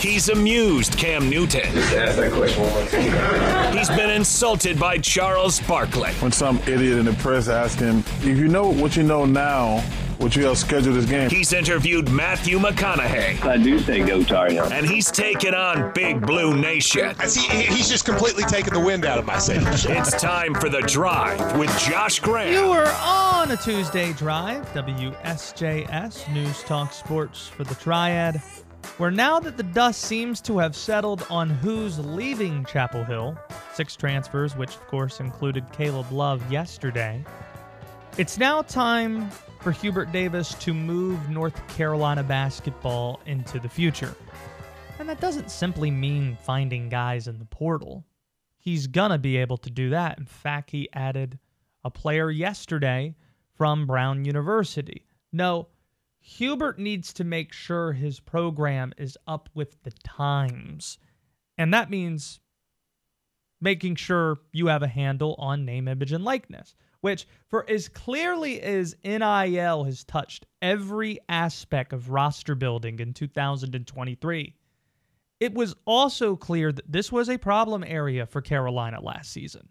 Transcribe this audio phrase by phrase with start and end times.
[0.00, 1.70] He's amused Cam Newton.
[1.74, 3.76] Just ask that question one more time.
[3.76, 6.12] He's been insulted by Charles Barkley.
[6.14, 9.84] When some idiot in the press asked him, if you know what you know now,
[10.18, 11.28] would you have scheduled this game?
[11.28, 13.44] He's interviewed Matthew McConaughey.
[13.44, 14.72] I do say go Tar Heels.
[14.72, 17.14] And he's taken on Big Blue Nation.
[17.18, 19.84] I see he's just completely taken the wind out of my sails.
[19.84, 22.52] It's time for The Drive with Josh Graham.
[22.52, 28.42] You were on a Tuesday drive, WSJS News Talk Sports for the Triad,
[28.98, 33.38] where now that the dust seems to have settled on who's leaving Chapel Hill,
[33.72, 37.24] six transfers, which of course included Caleb Love yesterday,
[38.18, 39.30] it's now time
[39.60, 44.14] for Hubert Davis to move North Carolina basketball into the future.
[44.98, 48.04] And that doesn't simply mean finding guys in the portal.
[48.58, 50.18] He's to be able to do that.
[50.18, 51.38] In fact, he added
[51.82, 53.14] a player yesterday
[53.56, 55.06] from Brown University.
[55.32, 55.68] No,
[56.36, 60.98] Hubert needs to make sure his program is up with the times.
[61.58, 62.40] And that means
[63.60, 68.60] making sure you have a handle on name, image, and likeness which, for as clearly
[68.60, 74.54] as NIL has touched every aspect of roster building in 2023,
[75.40, 79.68] it was also clear that this was a problem area for Carolina last season.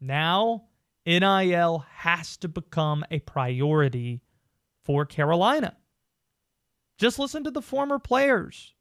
[0.00, 0.64] Now,
[1.06, 4.20] NIL has to become a priority
[4.82, 5.74] for Carolina.
[6.98, 8.74] Just listen to the former players,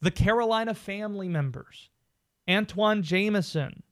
[0.00, 1.90] the Carolina family members,
[2.48, 3.82] Antawn Jamison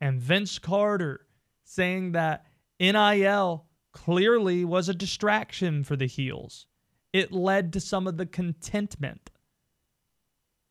[0.00, 1.26] and Vince Carter
[1.64, 2.44] saying that
[2.78, 6.66] NIL clearly was a distraction for the Heels.
[7.12, 9.30] It led to some of the contentment.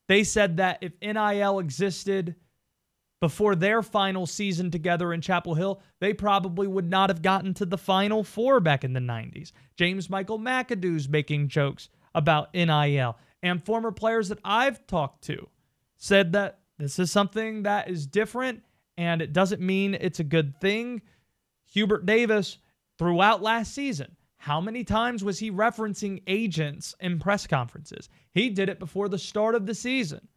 [0.07, 2.35] They said that if NIL existed
[3.21, 7.65] before their final season together in Chapel Hill, they probably would not have gotten to
[7.65, 9.53] the final four back in the 90s.
[9.77, 13.17] James Michael McAdoo's making jokes about NIL.
[13.41, 15.47] And former players that I've talked to
[15.97, 18.63] said that this is something that is different
[18.97, 21.01] and it doesn't mean it's a good thing.
[21.71, 22.57] Hubert Davis
[22.97, 24.15] throughout last season.
[24.37, 28.09] How many times was he referencing agents in press conferences?
[28.31, 30.27] He did it before the start of the season.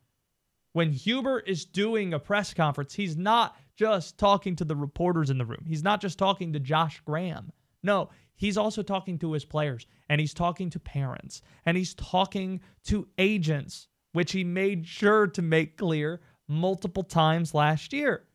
[0.73, 5.39] When Hubert is doing a press conference, he's not just talking to the reporters in
[5.39, 5.65] the room.
[5.67, 7.51] He's not just talking to Josh Graham.
[7.83, 12.61] No, he's also talking to his players and he's talking to parents and he's talking
[12.85, 18.27] to agents, which he made sure to make clear multiple times last year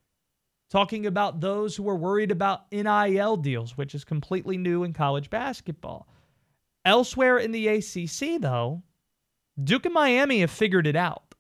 [0.72, 5.30] talking about those who are worried about NIL deals, which is completely new in college
[5.30, 6.08] basketball.
[6.86, 8.82] Elsewhere in the ACC, though,
[9.62, 11.36] Duke and Miami have figured it out.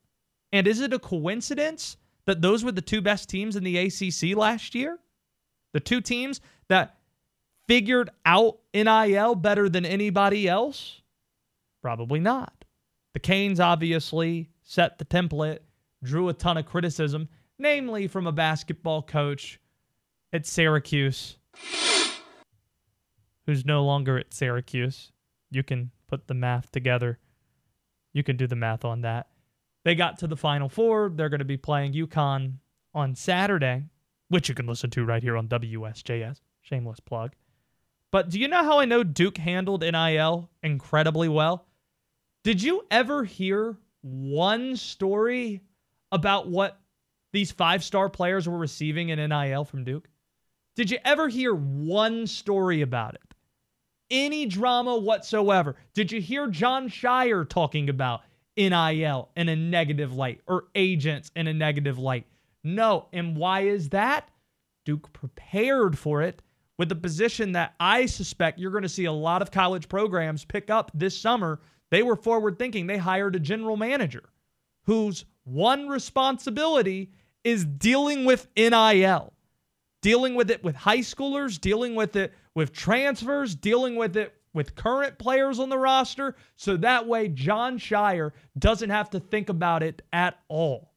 [0.51, 1.95] And is it a coincidence
[2.25, 5.00] that those were the two best teams in the ACC last year?
[5.73, 6.97] The two teams that
[7.71, 10.99] figured out NIL better than anybody else?
[11.81, 12.65] Probably not.
[13.13, 15.59] The Canes obviously set the template,
[16.03, 19.57] drew a ton of criticism, namely from a basketball coach
[20.33, 21.37] at Syracuse
[23.45, 25.13] who's no longer at Syracuse.
[25.49, 27.19] You can put the math together.
[28.11, 29.27] You can do the math on that.
[29.85, 31.09] They got to the Final Four.
[31.15, 32.55] They're going to be playing UConn
[32.93, 33.85] on Saturday,
[34.27, 36.41] which you can listen to right here on WSJS.
[36.63, 37.31] Shameless plug.
[38.11, 41.66] But do you know how I know Duke handled NIL incredibly well?
[42.44, 45.61] Did you ever hear one story
[46.11, 46.79] about what
[47.31, 50.09] these five star players were receiving in NIL from Duke?
[50.75, 53.33] Did you ever hear one story about it?
[54.09, 55.77] Any drama whatsoever?
[55.94, 58.21] Did you hear Jon Scheyer talking about
[58.57, 62.25] NIL in a negative light or agents in a negative light?
[62.63, 63.07] No.
[63.13, 64.29] And why is that?
[64.83, 66.41] Duke prepared for it
[66.81, 70.44] with the position that I suspect you're going to see a lot of college programs
[70.44, 71.59] pick up this summer.
[71.92, 72.88] They were forward thinking.
[72.88, 74.24] They hired a general manager
[74.88, 77.12] whose one responsibility
[77.44, 79.31] is dealing with NIL,
[80.02, 84.74] dealing with it with high schoolers, dealing with it with transfers, dealing with it with
[84.74, 86.36] current players on the roster.
[86.56, 90.95] So that way, Jon Scheyer doesn't have to think about it at all.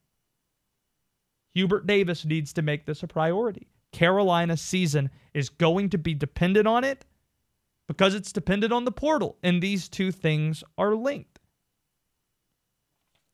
[1.53, 3.69] Hubert Davis needs to make this a priority.
[3.95, 7.07] Carolina's season is going to be dependent on it
[7.87, 11.39] because it's dependent on the portal, and these two things are linked.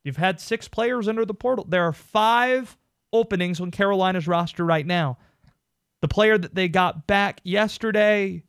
[0.04, 1.64] You've had six players enter the portal.
[1.66, 2.76] There are five
[3.12, 5.18] openings on Carolina's roster right now.
[6.02, 8.44] The player that they got back yesterday,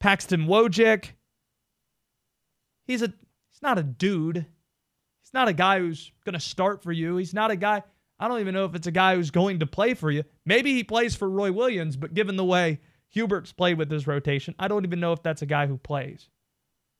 [0.00, 1.10] Paxton Wojcik,
[2.86, 3.12] he's a
[3.50, 4.46] he's not a dude.
[5.22, 7.16] He's not a guy who's going to start for you.
[7.16, 7.82] He's not a guy
[8.20, 10.24] I don't even know if it's a guy who's going to play for you.
[10.44, 12.80] Maybe he plays for Roy Williams, but given the way
[13.14, 16.28] Hubert's played with his rotation, I don't even know if that's a guy who plays.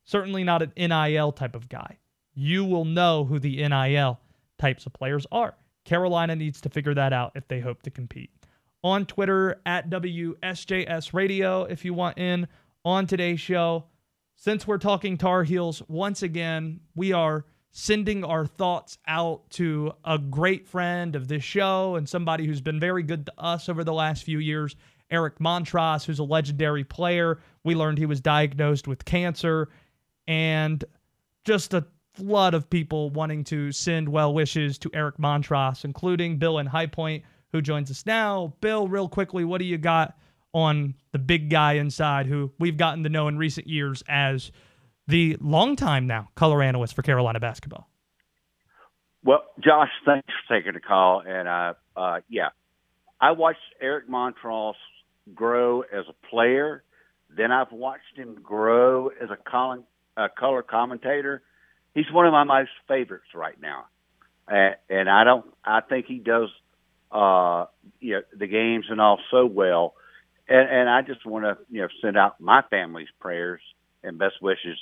[0.05, 1.97] Certainly not an NIL type of guy.
[2.33, 4.19] you will know who the NIL
[4.57, 5.55] types of players are.
[5.83, 8.29] Carolina needs to figure that out if they hope to compete.
[8.83, 12.47] On Twitter at WSJS Radio, if you want in
[12.85, 13.85] on today's show.
[14.35, 20.17] Since we're talking Tar Heels, once again, we are sending our thoughts out to a
[20.17, 23.93] great friend of this show and somebody who's been very good to us over the
[23.93, 24.75] last few years,
[25.11, 27.39] Eric Montross, who's a legendary player.
[27.63, 29.69] We learned he was diagnosed with cancer
[30.27, 30.83] and
[31.45, 36.57] just a flood of people wanting to send well wishes to Eric Montross, including Bill
[36.57, 38.53] in High Point, who joins us now.
[38.61, 40.17] Bill, real quickly, what do you got
[40.53, 44.51] on the big guy inside who we've gotten to know in recent years as
[45.09, 47.89] the long time now color analyst for Carolina basketball?
[49.23, 51.21] Well, Josh, thanks for taking the call.
[51.25, 52.49] And uh, uh, yeah,
[53.19, 54.75] I watched Eric Montross
[55.33, 56.83] grow as a player.
[57.35, 61.41] Then I've watched him grow as a color, commentator.
[61.93, 63.85] He's one of my most favorites right now,
[64.47, 65.45] uh, and I don't.
[65.63, 66.49] I think he does,
[67.11, 67.65] uh,
[67.99, 69.95] you know, the games and all so well.
[70.47, 73.61] And, and I just want to, you know, send out my family's prayers
[74.03, 74.77] and best wishes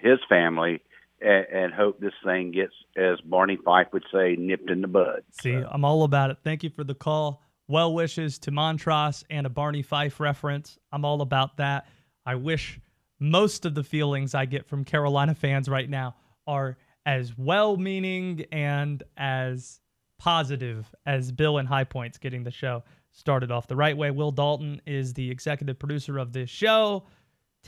[0.00, 0.82] his family
[1.20, 5.22] and, and, hope this thing gets, as Barney Fife would say, nipped in the bud.
[5.40, 5.68] See, so.
[5.70, 6.38] I'm all about it.
[6.44, 7.42] Thank you for the call.
[7.66, 10.78] Well wishes to Montross and a Barney Fife reference.
[10.92, 11.86] I'm all about that.
[12.24, 12.80] I wish
[13.18, 16.14] most of the feelings I get from Carolina fans right now
[16.46, 19.80] are as well meaning and as
[20.18, 24.10] positive as Bill and High Points getting the show started off the right way.
[24.10, 27.04] Will Dalton is the executive producer of this show.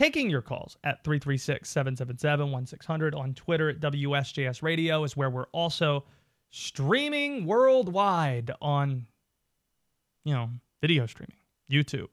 [0.01, 5.45] Taking your calls at 336 777 1600 on Twitter at WSJS Radio is where we're
[5.53, 6.05] also
[6.49, 9.07] streaming worldwide on,
[10.25, 10.49] you know,
[10.81, 11.37] video streaming,
[11.71, 12.07] YouTube,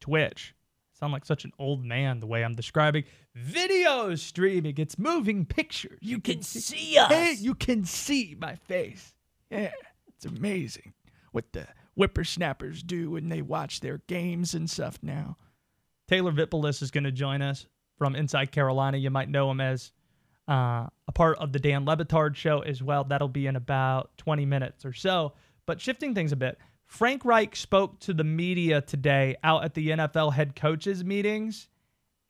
[0.00, 0.54] Twitch.
[0.94, 3.02] I sound like such an old man the way I'm describing
[3.34, 4.74] video streaming.
[4.78, 5.98] It's moving pictures.
[6.00, 7.10] You can see us.
[7.10, 9.12] Hey, you can see my face.
[9.50, 9.72] Yeah,
[10.06, 10.92] it's amazing
[11.32, 11.66] what the
[11.96, 15.36] whippersnappers do when they watch their games and stuff now.
[16.08, 17.66] Taylor Vippolis is going to join us
[17.98, 18.96] from Inside Carolina.
[18.96, 19.92] You might know him as
[20.48, 23.04] uh, a part of the Dan Le Batard show as well.
[23.04, 25.34] That'll be in about 20 minutes or so.
[25.66, 29.90] But shifting things a bit, Frank Reich spoke to the media today out at the
[29.90, 31.68] NFL head coaches meetings.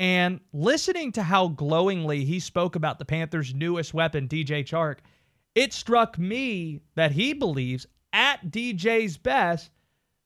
[0.00, 4.98] And listening to how glowingly he spoke about the Panthers' newest weapon, DJ Chark,
[5.54, 9.70] it struck me that he believes at DJ's best,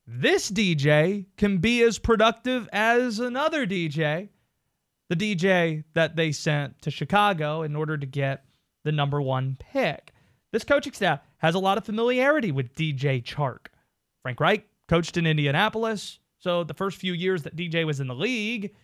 [0.07, 4.29] this DJ can be as productive as another DJ,
[5.09, 8.45] the DJ that they sent to Chicago in order to get
[8.85, 10.13] the number one pick.
[10.53, 13.67] This coaching staff has a lot of familiarity with DJ Chark.
[14.23, 18.15] Frank Reich coached in Indianapolis, so the first few years that DJ was in the
[18.15, 18.75] league,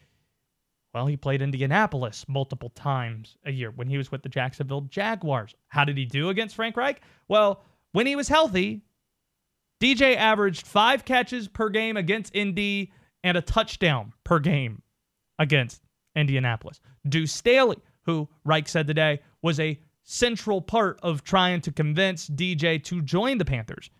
[0.94, 5.54] well, he played Indianapolis multiple times a year when he was with the Jacksonville Jaguars.
[5.68, 7.02] How did he do against Frank Reich?
[7.28, 7.62] Well,
[7.92, 8.82] when he was healthy,
[9.80, 12.92] DJ averaged five catches per game against Indy
[13.22, 14.82] and a touchdown per game
[15.38, 15.82] against
[16.16, 16.80] Indianapolis.
[17.08, 22.82] Deuce Staley, who Reich said today was a central part of trying to convince DJ
[22.84, 23.90] to join the Panthers.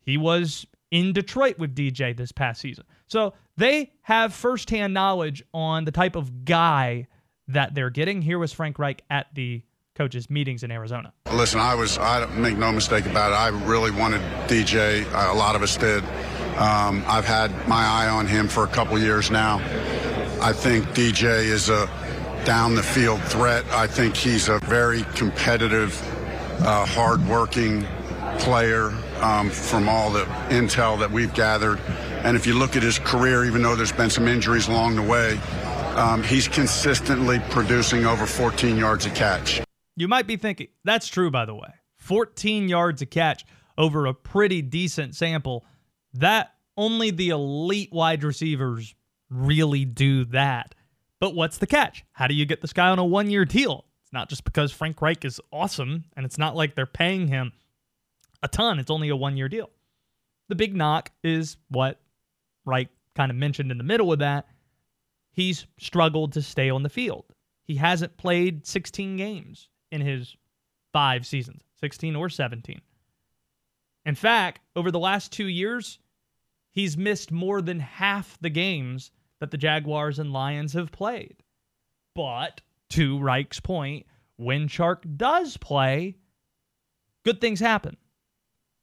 [0.00, 2.84] He was in Detroit with DJ this past season.
[3.06, 7.06] So they have firsthand knowledge on the type of guy
[7.48, 8.22] that they're getting.
[8.22, 9.62] Here was Frank Reich at the
[9.94, 11.12] coaches meetings in Arizona.
[11.32, 13.34] Listen, I was I make no mistake about it.
[13.34, 15.04] I really wanted DJ.
[15.12, 16.04] Uh, a lot of us did.
[16.56, 19.56] Um, I've had my eye on him for a couple years now.
[20.40, 21.88] I think DJ is a
[22.44, 23.64] down the field threat.
[23.70, 26.00] I think he's a very competitive,
[26.60, 27.86] uh, hard-working
[28.38, 31.80] player um, from all the intel that we've gathered.
[32.22, 35.02] And if you look at his career, even though there's been some injuries along the
[35.02, 35.40] way,
[35.96, 39.63] um, he's consistently producing over 14 yards a catch.
[39.96, 41.72] You might be thinking, that's true, by the way.
[41.98, 43.44] 14 yards a catch
[43.78, 45.64] over a pretty decent sample.
[46.14, 48.94] That only the elite wide receivers
[49.30, 50.74] really do that.
[51.20, 52.04] But what's the catch?
[52.12, 53.84] How do you get this guy on a one year deal?
[54.02, 57.52] It's not just because Frank Reich is awesome, and it's not like they're paying him
[58.42, 58.78] a ton.
[58.78, 59.70] It's only a one year deal.
[60.48, 62.00] The big knock is what
[62.66, 64.46] Reich kind of mentioned in the middle of that.
[65.32, 67.24] He's struggled to stay on the field.
[67.64, 70.36] He hasn't played 16 games in his
[70.92, 72.80] five seasons, 16 or 17.
[74.04, 75.98] In fact, over the last two years,
[76.72, 81.36] he's missed more than half the games that the Jaguars and Lions have played.
[82.14, 82.60] But
[82.90, 86.16] to Reich's point, when Chark does play,
[87.24, 87.96] good things happen.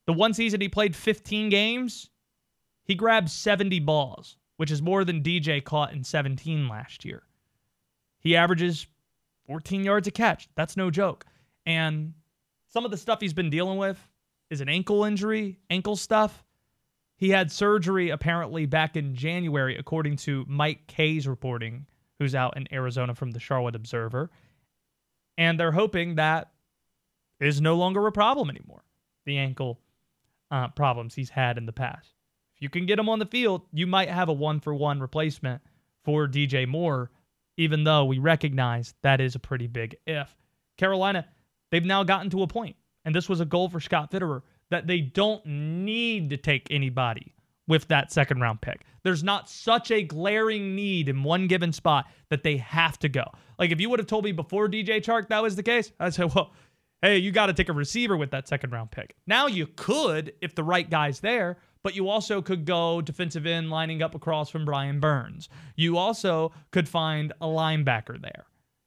[0.07, 2.09] The one season he played 15 games,
[2.85, 7.23] he grabbed 70 balls, which is more than DJ caught in 17 last year.
[8.19, 8.87] He averages
[9.47, 10.47] 14 yards a catch.
[10.55, 11.25] That's no joke.
[11.65, 12.13] And
[12.69, 13.97] some of the stuff he's been dealing with
[14.49, 16.43] is an ankle injury, ankle stuff.
[17.17, 21.85] He had surgery apparently back in January, according to Mike Kaye's reporting,
[22.19, 24.31] who's out in Arizona from the Charlotte Observer.
[25.37, 26.51] And they're hoping that
[27.39, 28.83] is no longer a problem anymore.
[29.25, 29.79] The ankle
[30.49, 32.13] uh, problems he's had in the past.
[32.55, 34.99] If you can get him on the field, you might have a one for one
[34.99, 35.61] replacement
[36.03, 37.11] for DJ Moore,
[37.57, 40.35] even though we recognize that is a pretty big if.
[40.77, 41.27] Carolina,
[41.71, 44.87] they've now gotten to a point, and this was a goal for Scott Fitterer, that
[44.87, 47.35] they don't need to take anybody
[47.67, 48.81] with that second round pick.
[49.03, 53.25] There's not such a glaring need in one given spot that they have to go.
[53.59, 56.13] Like if you would have told me before DJ Chark that was the case, I'd
[56.13, 56.53] say, well,
[57.01, 59.15] hey, you got to take a receiver with that second round pick.
[59.27, 63.69] Now you could if the right guy's there, but you also could go defensive end
[63.69, 65.49] lining up across from Brian Burns.
[65.75, 68.45] You also could find a linebacker there.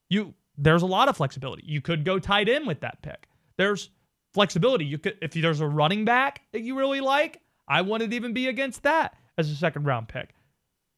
[0.08, 1.64] You there's a lot of flexibility.
[1.66, 3.28] You could go tight end with that pick.
[3.56, 3.90] There's
[4.32, 4.84] flexibility.
[4.84, 8.48] You could if there's a running back that you really like, I wouldn't even be
[8.48, 10.34] against that as a second round pick.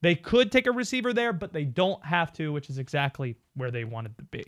[0.03, 3.71] They could take a receiver there, but they don't have to, which is exactly where
[3.71, 4.45] they wanted to be.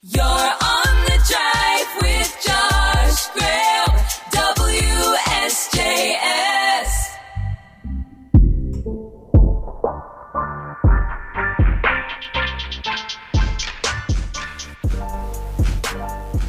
[0.00, 2.76] You're on the drive with Josh.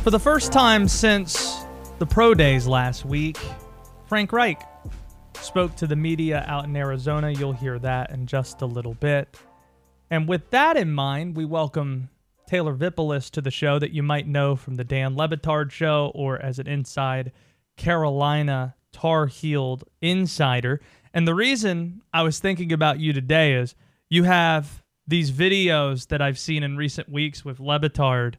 [0.07, 1.65] For the first time since
[1.99, 3.37] the pro days last week,
[4.05, 4.61] Frank Reich
[5.33, 7.29] spoke to the media out in Arizona.
[7.31, 9.37] You'll hear that in just a little bit.
[10.09, 12.07] And with that in mind, we welcome
[12.47, 16.13] Taylor Vippolis to the show that you might know from the Dan Le Batard show
[16.15, 17.33] or as an inside
[17.75, 20.79] Carolina Tar Heeled insider.
[21.13, 23.75] And the reason I was thinking about you today is
[24.09, 28.35] you have these videos that I've seen in recent weeks with Le Batard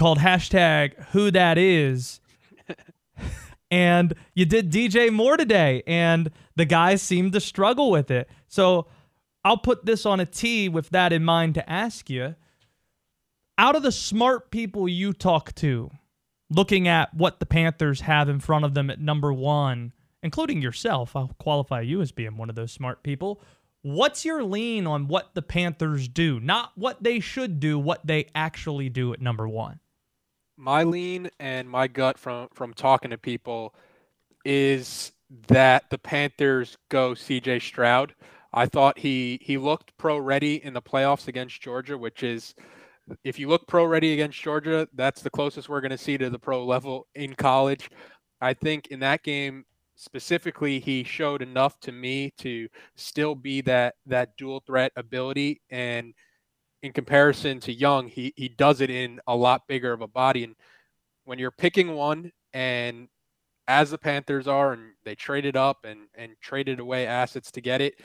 [0.00, 2.20] called hashtag who that is.
[3.70, 8.26] and you did DJ Moore today, and the guys seemed to struggle with it.
[8.48, 8.86] So
[9.44, 12.34] I'll put this on a T with that in mind to ask you.
[13.58, 15.90] Out of the smart people you talk to,
[16.48, 19.92] looking at what the Panthers have in front of them at number one,
[20.22, 23.42] including yourself, I'll qualify you as being one of those smart people.
[23.82, 26.40] What's your lean on what the Panthers do?
[26.40, 29.78] Not what they should do, what they actually do at number one
[30.60, 33.74] my lean and my gut from from talking to people
[34.44, 35.12] is
[35.48, 38.14] that the Panthers go CJ Stroud.
[38.52, 42.54] I thought he he looked pro ready in the playoffs against Georgia, which is
[43.24, 46.30] if you look pro ready against Georgia, that's the closest we're going to see to
[46.30, 47.90] the pro level in college.
[48.40, 49.64] I think in that game
[49.96, 56.14] specifically he showed enough to me to still be that that dual threat ability and
[56.82, 60.44] in comparison to Young, he he does it in a lot bigger of a body.
[60.44, 60.54] And
[61.24, 63.08] when you're picking one, and
[63.68, 67.80] as the Panthers are, and they traded up and and traded away assets to get
[67.80, 68.00] it,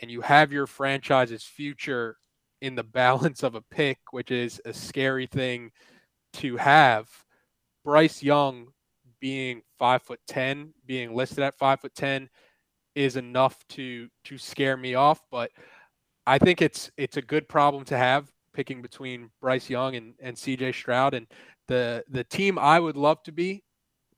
[0.00, 2.16] and you have your franchise's future
[2.60, 5.70] in the balance of a pick, which is a scary thing
[6.34, 7.08] to have.
[7.84, 8.68] Bryce Young
[9.20, 12.28] being five foot ten, being listed at five foot ten,
[12.94, 15.20] is enough to to scare me off.
[15.30, 15.50] But
[16.30, 20.36] I think it's it's a good problem to have picking between Bryce Young and, and
[20.36, 21.26] CJ Stroud and
[21.66, 23.64] the the team I would love to be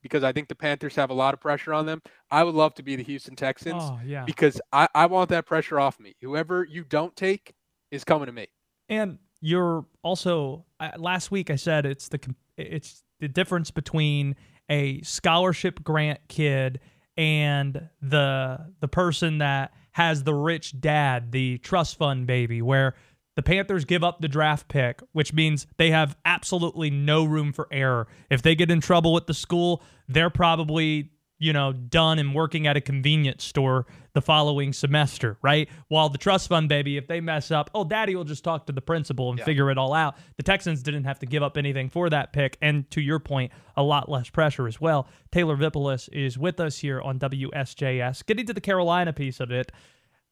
[0.03, 2.03] because I think the Panthers have a lot of pressure on them.
[2.29, 4.25] I would love to be the Houston Texans oh, yeah.
[4.25, 6.13] because I, I want that pressure off me.
[6.21, 7.55] Whoever you don't take
[7.89, 8.45] is coming to me.
[8.89, 10.65] And you're also
[10.97, 12.19] last week I said it's the
[12.57, 14.35] it's the difference between
[14.69, 16.79] a scholarship grant kid
[17.17, 22.95] and the the person that has the rich dad, the trust fund baby, where
[23.35, 27.67] the Panthers give up the draft pick, which means they have absolutely no room for
[27.71, 28.07] error.
[28.29, 31.11] If they get in trouble with the school, they're probably,
[31.43, 35.67] you know, done and working at a convenience store the following semester, right?
[35.89, 38.71] While the trust fund baby, if they mess up, oh, daddy will just talk to
[38.71, 39.43] the principal and yeah.
[39.43, 40.15] figure it all out.
[40.37, 42.57] The Texans didn't have to give up anything for that pick.
[42.61, 45.09] And to your point, a lot less pressure as well.
[45.33, 48.25] Taylor Vippolis is with us here on WSJS.
[48.25, 49.69] Getting to the Carolina piece of it,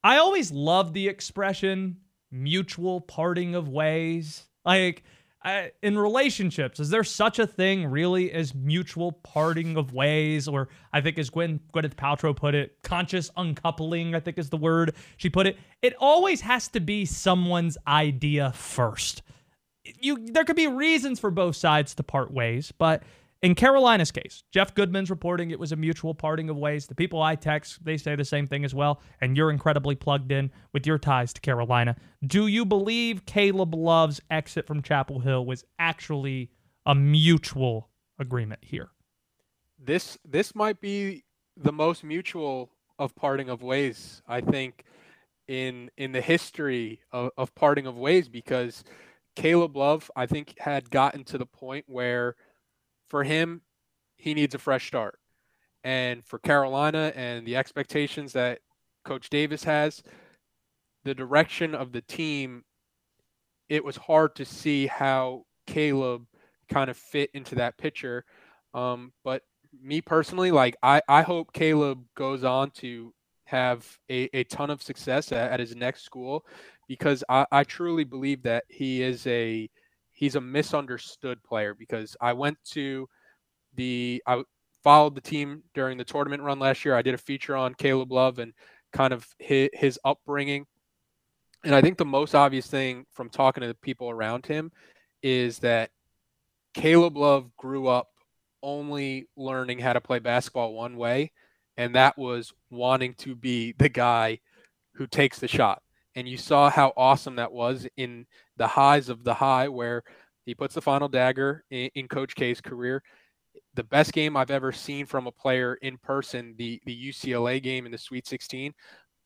[0.06, 1.98] I always love the expression
[2.32, 4.46] mutual parting of ways.
[4.64, 5.04] Like,
[5.44, 10.48] I, in relationships, is there such a thing really as mutual parting of ways?
[10.48, 14.58] Or I think as Gwen Gwyneth Paltrow put it, conscious uncoupling, I think is the
[14.58, 15.58] word she put it.
[15.82, 19.24] It always has to be someone's idea first.
[19.84, 23.02] You there could be reasons for both sides to part ways, but
[23.42, 26.88] in Carolina's case, Jeff Goodman's reporting it was a mutual parting of ways.
[26.88, 30.32] The people I text, they say the same thing as well, and you're incredibly plugged
[30.32, 31.96] in with your ties to Carolina.
[32.26, 36.52] Do you believe Caleb Love's exit from Chapel Hill was actually
[36.86, 38.92] a mutual agreement here.
[39.78, 41.24] This this might be
[41.58, 44.22] the most mutual of parting of ways.
[44.28, 44.86] I think
[45.48, 48.84] in in the history of, of parting of ways because
[49.36, 52.36] Caleb Love, I think, had gotten to the point where
[53.12, 53.62] for him,
[54.16, 55.20] he needs a fresh start.
[55.84, 58.60] And for Carolina and the expectations that
[59.04, 60.02] Coach Davis has,
[61.04, 62.64] the direction of the team,
[63.68, 66.26] it was hard to see how Caleb
[66.70, 68.24] kind of fit into that picture.
[68.74, 69.42] Um, but
[69.84, 73.14] me personally, like I, I hope Caleb goes on to
[73.44, 76.46] have a, a ton of success at, at his next school
[76.88, 79.70] because I, I truly believe that he is a
[80.22, 83.10] he's a misunderstood player because I went to
[83.76, 84.44] the I
[84.84, 86.96] followed the team during the tournament run last year.
[86.96, 88.54] I did a feature on Caleb Love and
[88.94, 90.68] kind of his, his upbringing.
[91.66, 94.72] And I think the most obvious thing from talking to the people around him
[95.24, 95.90] is that
[96.76, 98.10] Caleb Love grew up
[98.62, 101.32] only learning how to play basketball one way,
[101.78, 104.40] and that was wanting to be the guy
[104.94, 105.82] who takes the shot.
[106.16, 108.26] And you saw how awesome that was in
[108.58, 110.04] the highs of the high, where
[110.46, 113.02] he puts the final dagger in, in Coach K's career.
[113.76, 117.86] The best game I've ever seen from a player in person, the the UCLA game
[117.86, 118.74] in the Sweet 16.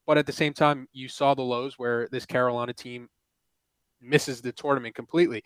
[0.06, 3.10] But at the same time, you saw the lows where this Carolina team
[4.01, 5.44] misses the tournament completely.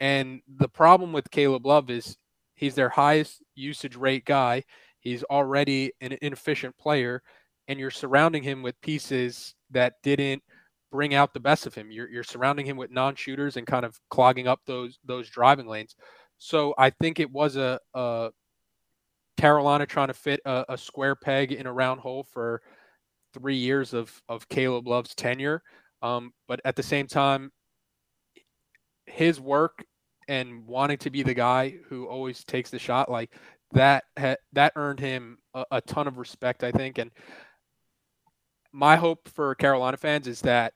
[0.00, 2.16] And the problem with Caleb Love is
[2.54, 4.64] he's their highest usage rate guy.
[5.00, 7.22] He's already an inefficient player,
[7.66, 10.42] and you're surrounding him with pieces that didn't
[10.90, 11.90] bring out the best of him.
[11.90, 15.96] You're, you're surrounding him with non-shooters and kind of clogging up those those driving lanes.
[16.38, 18.30] So I think it was a, a
[19.36, 22.62] Carolina trying to fit a, a, square peg in a round hole for
[23.34, 25.62] three years of of Caleb Love's tenure.
[26.02, 27.50] Um, but at the same time,
[29.06, 29.84] his work
[30.28, 33.34] and wanting to be the guy who always takes the shot like
[33.72, 37.10] that ha- that earned him a, a, ton of respect i think and
[38.72, 40.74] my hope for carolina fans is that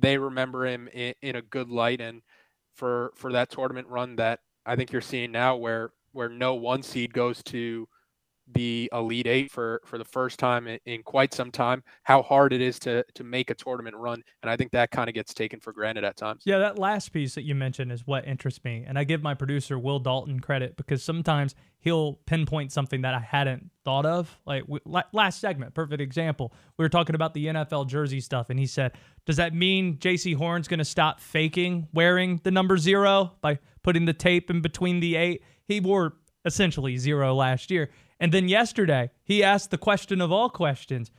[0.00, 2.22] they remember him in, in a good light and
[2.74, 6.82] for for that tournament run that i think you're seeing now where where no one
[6.82, 7.88] seed goes to
[8.54, 11.82] the Elite Eight for for the first time in, in, quite some time.
[12.02, 15.08] How hard it is to to make a tournament run, and I think that kind
[15.08, 16.42] of gets taken for granted at times.
[16.44, 19.34] Yeah, that last piece that you mentioned is what interests me, and I give my
[19.34, 24.38] producer Will Dalton credit because sometimes he'll pinpoint something that I hadn't thought of.
[24.46, 24.64] Like
[25.12, 26.52] last segment, perfect example.
[26.76, 28.92] We were talking about the NFL jersey stuff, and he said,
[29.26, 34.06] "Does that mean Jaycee Horn's going to stop faking wearing the number zero by putting
[34.06, 35.42] the tape in between the eight?
[35.66, 40.50] He wore essentially zero last year." And then yesterday, he asked the question of all
[40.50, 41.10] questions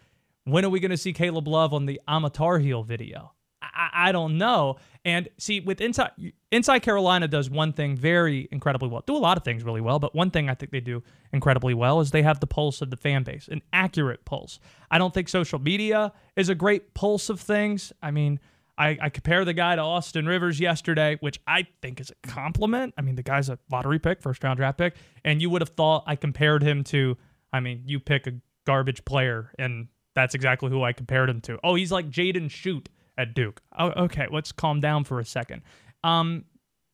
[0.46, 3.34] when are we going to see Caleb Love on the Amatar Heel video?
[3.62, 4.78] I, I, don't know.
[5.06, 6.12] And see, with Inside
[6.52, 9.04] Inside Carolina does one thing very incredibly well.
[9.06, 11.74] Do a lot of things really well, but one thing I think they do incredibly
[11.74, 14.60] well is they have the pulse of the fan base, an accurate pulse.
[14.90, 17.94] I don't think social media is a great pulse of things.
[18.02, 18.40] I mean,
[18.80, 22.94] I, I compare the guy to Austin Rivers yesterday, which I think is a compliment.
[22.98, 25.70] I mean, the guy's a lottery pick, first round draft pick, and you would have
[25.70, 27.18] thought I compared him to.
[27.52, 28.34] I mean, you pick a
[28.66, 31.60] garbage player, and that's exactly who I compared him to.
[31.62, 32.88] Oh, he's like Jaden Schutt
[33.18, 33.62] at Duke.
[33.78, 35.62] Oh, okay, let's calm down for a second.
[36.04, 36.46] Um,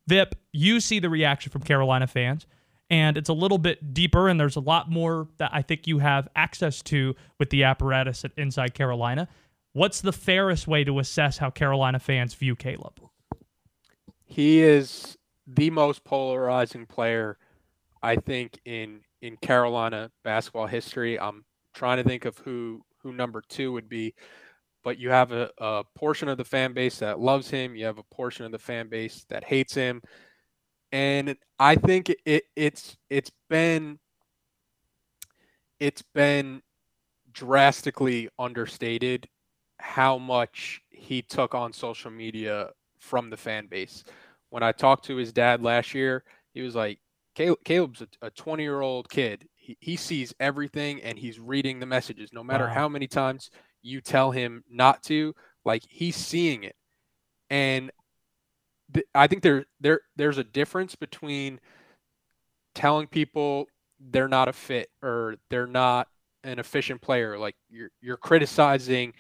[0.07, 2.47] Vip, you see the reaction from Carolina fans,
[2.89, 5.99] and it's a little bit deeper, and there's a lot more that I think you
[5.99, 9.27] have access to with the apparatus at Inside Carolina.
[9.75, 12.97] What's the fairest way to assess how Carolina fans view Caleb?
[14.23, 17.37] He is the most polarizing player,
[18.01, 21.19] I think, in in Carolina basketball history.
[21.19, 24.15] I'm trying to think of who who number two would be,
[24.81, 27.75] but you have a, a portion of the fan base that loves him.
[27.75, 30.01] You have a portion of the fan base that hates him,
[30.93, 33.99] and I think it it's it's been
[35.81, 36.61] it's been
[37.33, 39.27] drastically understated
[39.79, 44.03] how much he took on social media from the fan base.
[44.49, 46.99] When I talked to his dad last year, he was like,
[47.35, 49.47] Caleb's a 20 year old kid.
[49.55, 52.31] He, he sees everything and he's reading the messages.
[52.31, 52.73] No matter wow.
[52.73, 55.35] how many times you tell him not to,
[55.65, 56.75] like he's seeing it.
[57.49, 57.91] And
[58.93, 61.59] th- I think there, there, there's a difference between
[62.73, 63.67] telling people
[63.99, 66.07] they're not a fit or they're not
[66.43, 67.37] an efficient player.
[67.37, 69.13] Like you're, you're criticizing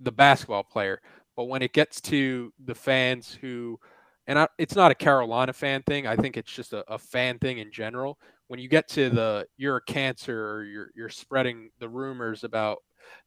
[0.00, 1.00] the basketball player.
[1.36, 3.78] But when it gets to the fans who,
[4.26, 6.06] and I, it's not a Carolina fan thing.
[6.06, 8.18] I think it's just a, a, fan thing in general.
[8.48, 12.78] When you get to the you're a cancer or you're you're spreading the rumors about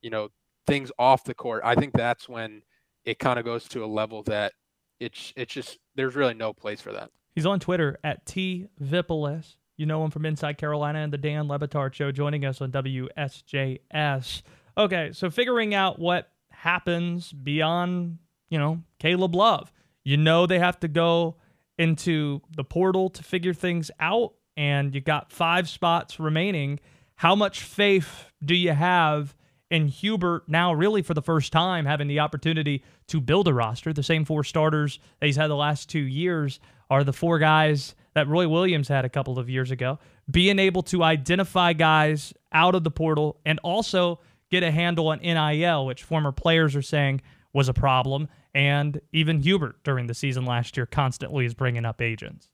[0.02, 0.30] you know
[0.68, 2.62] things off the court, I think that's when
[3.06, 4.54] it kind of goes to a level that
[5.00, 7.10] it's it's just there's really no place for that.
[7.34, 9.56] He's on Twitter at T Vippolis.
[9.78, 12.72] You know him from Inside Carolina and the Dan Le Batard Show, joining us on
[12.72, 14.42] WSJS.
[14.78, 16.30] Okay, so figuring out what
[16.62, 18.19] happens beyond,
[18.52, 19.74] you know, Caleb Love.
[20.04, 21.38] You know they have to go
[21.80, 26.80] into the portal to figure things out, and you got five spots remaining.
[27.15, 29.36] How much faith do you have
[29.71, 33.91] in Hubert now, really for the first time, having the opportunity to build a roster?
[33.91, 36.60] The same four starters that he's had the last two years
[36.91, 39.97] are the four guys that Roy Williams had a couple of years ago.
[40.30, 44.19] Being able to identify guys out of the portal and also
[44.52, 47.22] get a handle on NIL, which former players are saying
[47.54, 48.28] was a problem.
[48.54, 52.50] And even Hubert during the season last year constantly is bringing up agents.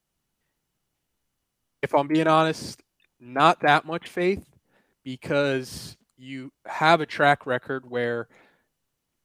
[1.81, 2.81] If I'm being honest,
[3.19, 4.45] not that much faith
[5.03, 8.27] because you have a track record where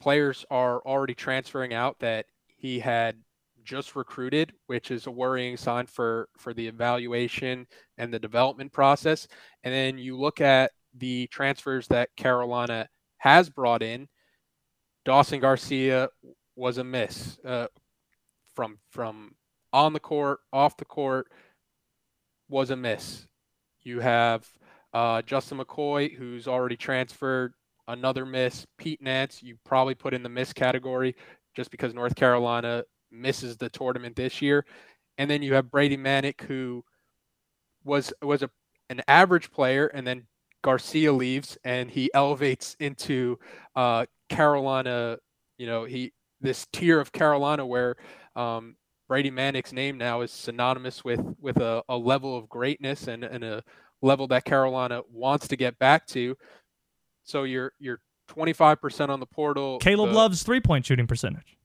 [0.01, 3.17] players are already transferring out that he had
[3.65, 7.67] just recruited, which is a worrying sign for for the evaluation
[7.99, 9.29] and the development process.
[9.63, 14.09] And then you look at the transfers that Carolina has brought in.
[15.05, 16.09] Dawson Garcia
[16.57, 17.67] was a miss uh,
[18.55, 19.35] from from
[19.73, 21.29] on the court, off the court
[22.49, 23.27] was a miss.
[23.83, 24.47] You have
[24.93, 27.55] uh, Justin McCoy, who's already transferred,
[27.89, 28.67] another miss.
[28.77, 31.17] Pete Nance, you probably put in the miss category
[31.55, 34.65] just because North Carolina misses the tournament this year.
[35.19, 36.85] And then you have Brady Manek, who
[37.85, 38.51] was was a
[38.91, 40.27] an average player, and then
[40.63, 43.39] Garcia leaves, and he elevates into
[43.77, 45.19] uh, Carolina.
[45.59, 47.97] You know, he this tier of Carolina where
[48.37, 48.77] um,
[49.09, 53.45] Brady Manek's name now is synonymous with with a, a level of greatness and, and
[53.45, 53.63] a
[54.01, 56.37] level that Carolina wants to get back to.
[57.25, 59.79] So you're you're 25% on the portal.
[59.79, 61.57] Caleb the, Love's three point shooting percentage.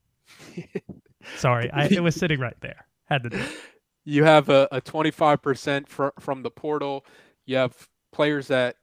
[1.38, 2.86] Sorry, I, it was sitting right there.
[3.06, 3.38] Had to do.
[3.38, 3.50] It.
[4.06, 7.06] You have a, a 25% fr- from the portal.
[7.46, 7.76] You have
[8.14, 8.78] players that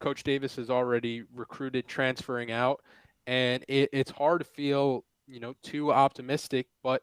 [0.00, 2.80] Coach Davis has already recruited transferring out,
[3.26, 6.66] and it, it's hard to feel you know too optimistic.
[6.82, 7.02] But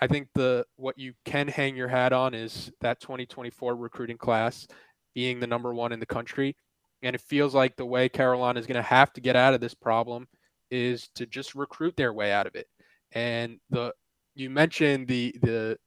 [0.00, 4.66] I think the what you can hang your hat on is that 2024 recruiting class
[5.14, 6.56] being the number one in the country,
[7.02, 9.60] and it feels like the way Carolina is going to have to get out of
[9.60, 10.26] this problem
[10.70, 12.66] is to just recruit their way out of it.
[13.12, 13.92] And the
[14.34, 15.78] you mentioned the the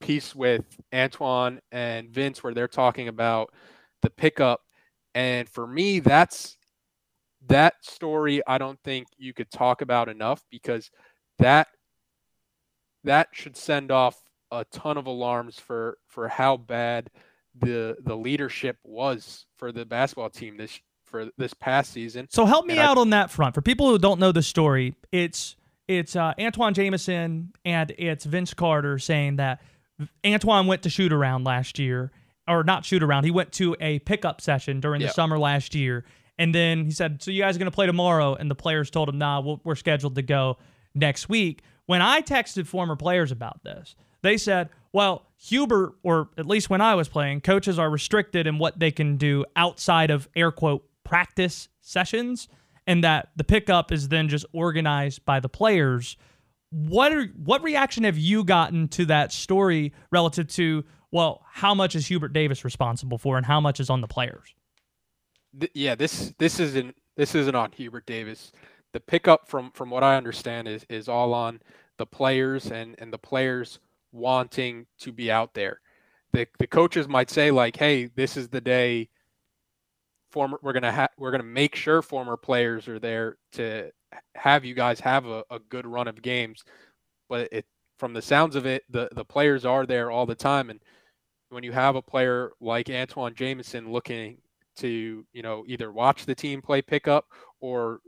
[0.00, 3.52] piece with Antawn and Vince where they're talking about
[4.02, 4.60] the pickup
[5.14, 6.56] and for me that's
[7.46, 10.90] that story I don't think you could talk about enough because
[11.38, 11.68] that
[13.04, 17.10] that should send off a ton of alarms for for how bad
[17.58, 22.26] the the leadership was for the basketball team this for this past season.
[22.30, 23.54] So help me and out I, on that front.
[23.54, 28.54] For people who don't know the story, it's it's uh, Antawn Jamison and it's Vince
[28.54, 29.60] Carter saying that
[30.24, 32.10] Antawn went to shoot around last year,
[32.48, 33.24] or not shoot around.
[33.24, 36.04] He went to a pickup session during the summer last year,
[36.38, 38.90] and then he said, "So you guys are going to play tomorrow?" And the players
[38.90, 40.58] told him, "Nah, we'll, we're scheduled to go
[40.94, 46.46] next week." When I texted former players about this, they said, "Well, Hubert, or at
[46.46, 50.28] least when I was playing, coaches are restricted in what they can do outside of
[50.34, 52.48] air quote practice sessions."
[52.86, 56.16] and that the pickup is then just organized by the players.
[56.70, 61.94] What are what reaction have you gotten to that story relative to well, how much
[61.94, 64.52] is Hubert Davis responsible for, and how much is on the players?
[65.72, 68.50] yeah, this this isn't this isn't on Hubert Davis.
[68.92, 71.60] The pickup from from what I understand is is all on
[71.98, 73.78] the players and and the players
[74.10, 75.80] wanting to be out there.
[76.32, 79.08] The the coaches might say like, "Hey, this is the day
[80.32, 83.92] former we're going to ha- we're going to make sure former players are there to
[84.34, 86.64] have you guys have a, a good run of games."
[87.28, 87.66] But it
[88.00, 90.80] from the sounds of it, the the players are there all the time and
[91.54, 94.38] when you have a player like Antawn Jamison looking
[94.76, 97.26] to, you know, either watch the team play pickup
[97.60, 98.00] or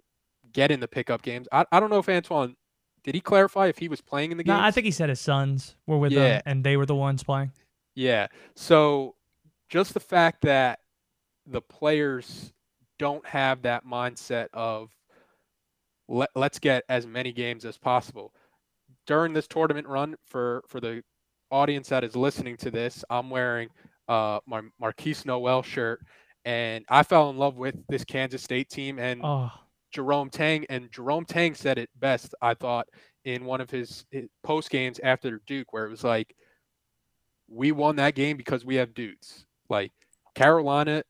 [0.53, 1.47] get in the pickup games.
[1.53, 2.57] I, I don't know if Antawn
[3.05, 4.63] did he clarify if he was playing in the No, game?
[4.63, 6.37] I think he said his sons were with Yeah.
[6.37, 7.53] him, and they were the ones playing.
[7.95, 8.27] Yeah.
[8.57, 9.15] So
[9.69, 10.81] just the fact that
[11.47, 12.53] the players
[12.99, 14.91] don't have that mindset of
[16.09, 18.35] let, let's get as many games as possible.
[19.07, 21.03] During this tournament run for for the
[21.51, 23.69] audience that is listening to this, I'm wearing
[24.09, 26.01] uh my Markquis Nowell shirt
[26.45, 29.51] and I fell in love with this Kansas State team and Oh,
[29.93, 32.87] Jerome Tang, and Jerome Tang said it best, I thought,
[33.25, 36.37] in one of his, his post games after Duke, where it was like,
[37.49, 39.47] we won that game because we have dudes.
[39.69, 39.93] Like
[40.35, 41.03] Carolina,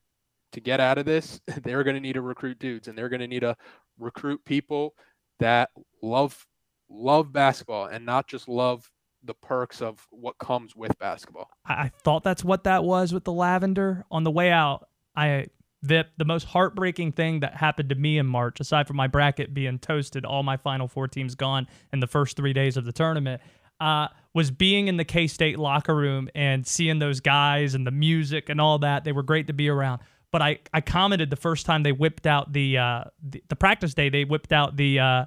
[0.53, 3.19] to get out of this, they're going to need to recruit dudes, and they're going
[3.19, 3.55] to need to
[3.99, 4.93] recruit people
[5.39, 5.69] that
[6.01, 6.47] love
[6.89, 8.89] love basketball and not just love
[9.27, 11.49] the perks of what comes with basketball.
[11.65, 14.05] I, I thought that's what that was with the lavender.
[14.09, 15.47] On the way out, I
[15.83, 19.53] Vip, the most heartbreaking thing that happened to me in March, aside from my bracket
[19.53, 22.91] being toasted, all my final four teams gone in the first three days of the
[22.91, 23.41] tournament,
[23.79, 27.91] uh, was being in the K State locker room and seeing those guys and the
[27.91, 29.03] music and all that.
[29.03, 30.01] They were great to be around.
[30.31, 33.93] But I, I commented the first time they whipped out the uh, the, the practice
[33.93, 35.25] day, they whipped out the uh,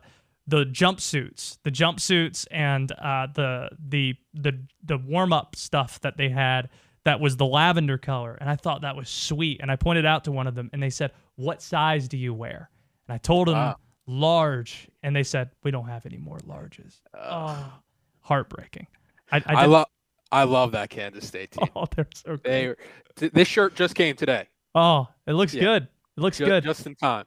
[0.51, 4.53] the jumpsuits, the jumpsuits, and uh, the the the
[4.85, 6.69] the warm up stuff that they had
[7.05, 9.61] that was the lavender color, and I thought that was sweet.
[9.63, 12.35] And I pointed out to one of them, and they said, "What size do you
[12.35, 12.69] wear?"
[13.09, 13.77] And I told them Wow.
[14.07, 17.73] large, and they said, "We don't have any more larges." oh,
[18.21, 18.87] heartbreaking.
[19.33, 19.87] I I, I love
[20.33, 21.69] I love that Kansas State team.
[21.77, 22.43] Oh, they're so good.
[22.45, 22.75] They
[23.17, 24.49] th- this shirt just came today.
[24.75, 25.63] Oh, it looks Yeah.
[25.63, 25.83] good.
[26.17, 26.65] It looks Ju- good.
[26.65, 27.25] just in time.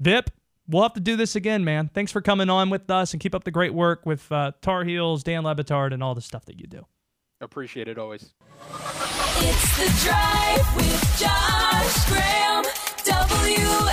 [0.00, 0.30] Vip,
[0.68, 1.90] we'll have to do this again, man.
[1.92, 4.84] Thanks for coming on with us and keep up the great work with uh, Tar
[4.84, 6.86] Heels, Dan Le Batard, and all the stuff that you do.
[7.40, 8.32] Appreciate it always.
[9.36, 12.64] It's the drive with Josh Graham.
[13.04, 13.84] WSJS.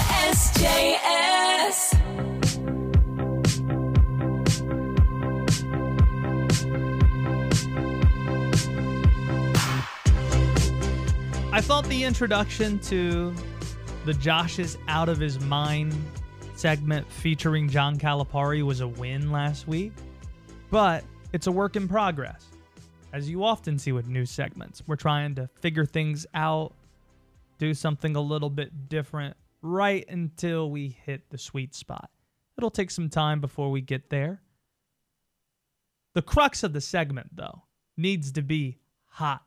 [11.54, 13.34] I thought the introduction to
[14.06, 15.94] the Josh is out of his mind
[16.56, 19.94] segment featuring John Calipari was a win last week,
[20.70, 22.46] but it's a work in progress.
[23.14, 26.74] As you often see with new segments, we're trying to figure things out,
[27.58, 32.10] do something a little bit different right until we hit the sweet spot.
[32.58, 34.42] It'll take some time before we get there.
[36.14, 37.64] The crux of the segment, though,
[37.98, 39.44] needs to be hot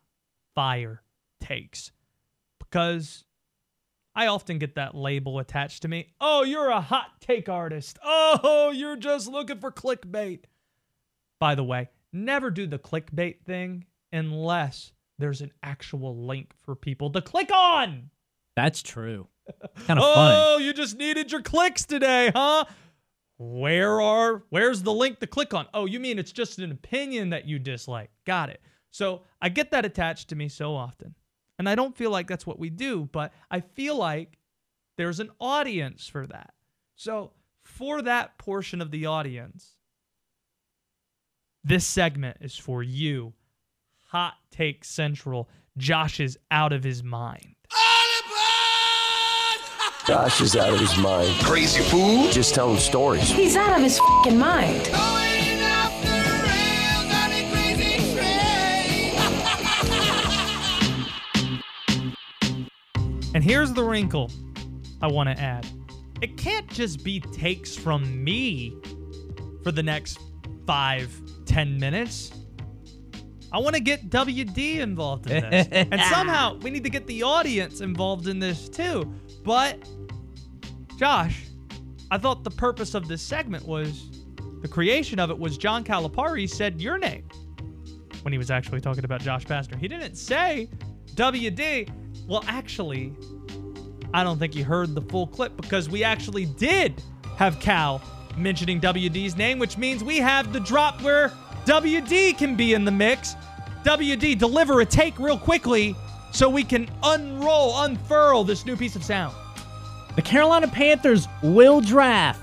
[0.54, 1.02] fire
[1.40, 1.90] takes
[2.58, 3.24] because
[4.14, 6.14] I often get that label attached to me.
[6.20, 7.98] Oh, you're a hot take artist.
[8.02, 10.44] Oh, you're just looking for clickbait.
[11.40, 17.10] By the way, never do the clickbait thing unless there's an actual link for people
[17.10, 18.10] to click on.
[18.56, 19.26] That's true.
[19.86, 20.36] Kind of funny.
[20.38, 22.64] oh, you just needed your clicks today, huh?
[23.36, 25.66] Where are where's the link to click on?
[25.74, 28.10] Oh, you mean it's just an opinion that you dislike.
[28.24, 28.60] Got it.
[28.90, 31.14] So I get that attached to me so often.
[31.58, 34.38] And I don't feel like that's what we do, but I feel like
[34.96, 36.54] there's an audience for that.
[36.96, 37.32] So
[37.64, 39.72] for that portion of the audience,
[41.62, 43.34] this segment is for you.
[44.08, 45.48] Hot Take Central.
[45.76, 47.54] Josh is out of his mind.
[50.06, 51.32] Josh is out of his mind.
[51.42, 52.30] Crazy fool.
[52.30, 53.28] Just telling stories.
[53.30, 54.90] He's out of his fing mind.
[63.44, 64.30] And here's the wrinkle
[65.02, 65.66] I want to add
[66.22, 68.74] it can't just be takes from me
[69.62, 70.18] for the next
[70.66, 72.32] five, ten minutes.
[73.52, 75.68] I want to get WD involved in this.
[75.72, 79.12] and somehow we need to get the audience involved in this too.
[79.44, 79.86] But,
[80.96, 81.44] Josh,
[82.10, 84.08] I thought the purpose of this segment was
[84.62, 87.28] the creation of it was John Calipari said your name
[88.22, 89.78] when he was actually talking about Josh Pastner.
[89.78, 90.70] He didn't say
[91.14, 91.90] WD.
[92.26, 93.12] Well, actually,
[94.14, 97.02] I don't think you heard the full clip because we actually did
[97.36, 98.00] have Cal
[98.36, 101.32] mentioning WD's name, which means we have the drop where
[101.64, 103.34] WD can be in the mix.
[103.82, 105.96] WD, deliver a take real quickly
[106.30, 109.34] so we can unroll, unfurl this new piece of sound.
[110.14, 112.40] The Carolina Panthers will draft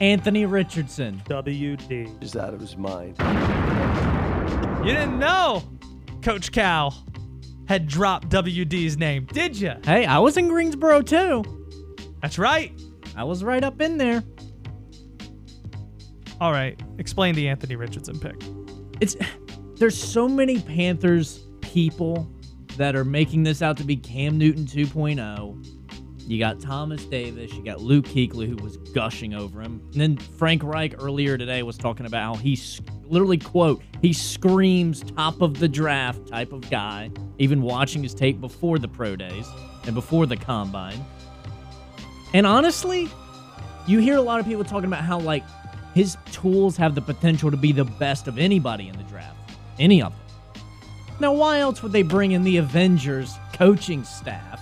[0.00, 1.20] Anthony Richardson.
[1.28, 2.22] WD.
[2.22, 3.16] Is out of his mind.
[4.86, 5.64] You didn't know
[6.22, 6.94] Coach Cal
[7.72, 9.72] had dropped WD's name, did you?
[9.82, 11.42] Hey, I was in Greensboro too.
[12.20, 12.70] That's right.
[13.16, 14.22] I was right up in there.
[16.38, 18.36] All right, explain the Anthony Richardson pick.
[19.00, 19.16] It's
[19.76, 22.30] there's so many Panthers people
[22.76, 26.28] that are making this out to be Cam Newton 2.0.
[26.28, 29.80] You got Thomas Davis, you got Luke Kuechly who was gushing over him.
[29.92, 32.82] And then Frank Reich earlier today was talking about how he's
[33.12, 38.40] literally quote, he screams top of the draft type of guy, even watching his tape
[38.40, 39.46] before the pro days
[39.84, 41.04] and before the combine.
[42.32, 43.08] And honestly,
[43.86, 45.44] you hear a lot of people talking about how like
[45.94, 49.36] his tools have the potential to be the best of anybody in the draft.
[49.78, 50.64] Any of them.
[51.20, 54.60] Now, why else would they bring in the Avengers coaching staff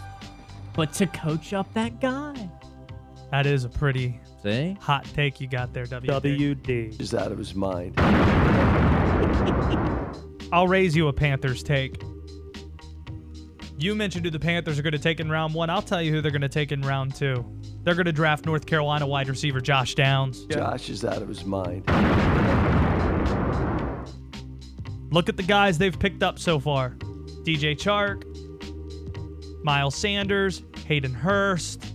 [0.74, 2.50] but to coach up that guy?
[3.30, 4.76] That is a pretty See?
[4.80, 6.06] hot take you got there, WD.
[6.06, 7.00] WD.
[7.00, 7.94] Is out of his mind.
[10.52, 12.02] I'll raise you a Panthers take.
[13.78, 15.70] You mentioned who the Panthers are going to take in round one.
[15.70, 17.44] I'll tell you who they're going to take in round two.
[17.82, 20.44] They're going to draft North Carolina wide receiver Josh Downs.
[20.46, 21.86] Josh is out of his mind.
[25.12, 26.90] Look at the guys they've picked up so far
[27.42, 28.24] DJ Chark,
[29.64, 31.89] Miles Sanders, Hayden Hurst.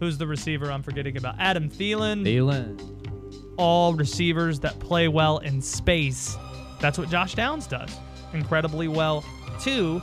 [0.00, 1.36] Who's the receiver I'm forgetting about?
[1.38, 2.24] Adam Thielen.
[2.24, 3.54] Thielen.
[3.56, 6.36] All receivers that play well in space.
[6.80, 7.94] That's what Josh Downs does
[8.32, 9.24] incredibly well,
[9.60, 10.00] too.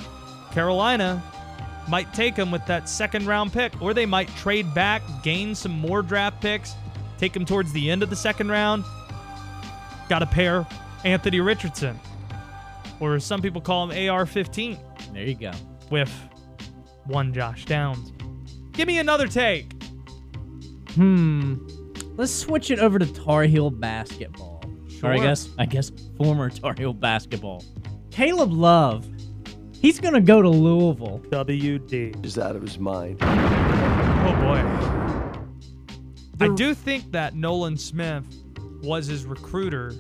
[0.51, 1.23] Carolina
[1.89, 5.71] might take him with that second round pick, or they might trade back, gain some
[5.71, 6.73] more draft picks,
[7.17, 8.83] take him towards the end of the second round.
[10.09, 10.67] Got to pair
[11.05, 11.99] Anthony Richardson,
[12.99, 14.77] or some people call him AR 15,
[15.13, 15.51] There you go.
[15.89, 16.11] with
[17.05, 18.11] one Josh Downs.
[18.73, 19.71] Give me another take.
[20.97, 21.55] Hmm.
[22.15, 24.63] Let's switch it over to Tar Heel basketball.
[25.03, 27.63] Or I guess I guess former Tar Heel basketball.
[28.09, 29.07] Caleb Love.
[29.79, 31.21] He's gonna go to Louisville.
[31.29, 32.25] WD.
[32.25, 33.19] Is out of his mind.
[33.21, 34.57] Oh boy.
[36.43, 38.25] I do think that Nolan Smith
[38.81, 39.93] was his recruiter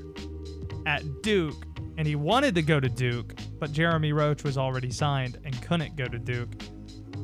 [0.87, 1.63] at Duke,
[1.99, 5.95] and he wanted to go to Duke, but Jeremy Roach was already signed and couldn't
[5.95, 6.49] go to Duke.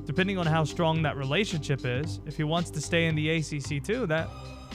[0.06, 3.84] Depending on how strong that relationship is, if he wants to stay in the ACC
[3.84, 4.30] too, that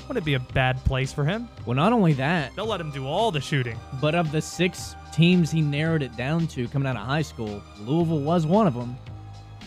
[0.06, 1.48] wouldn't be a bad place for him.
[1.66, 3.78] Well, not only that, They'll let him do all the shooting.
[4.00, 7.62] but of the six teams he narrowed it down to coming out of high school,
[7.80, 8.96] Louisville was one of them.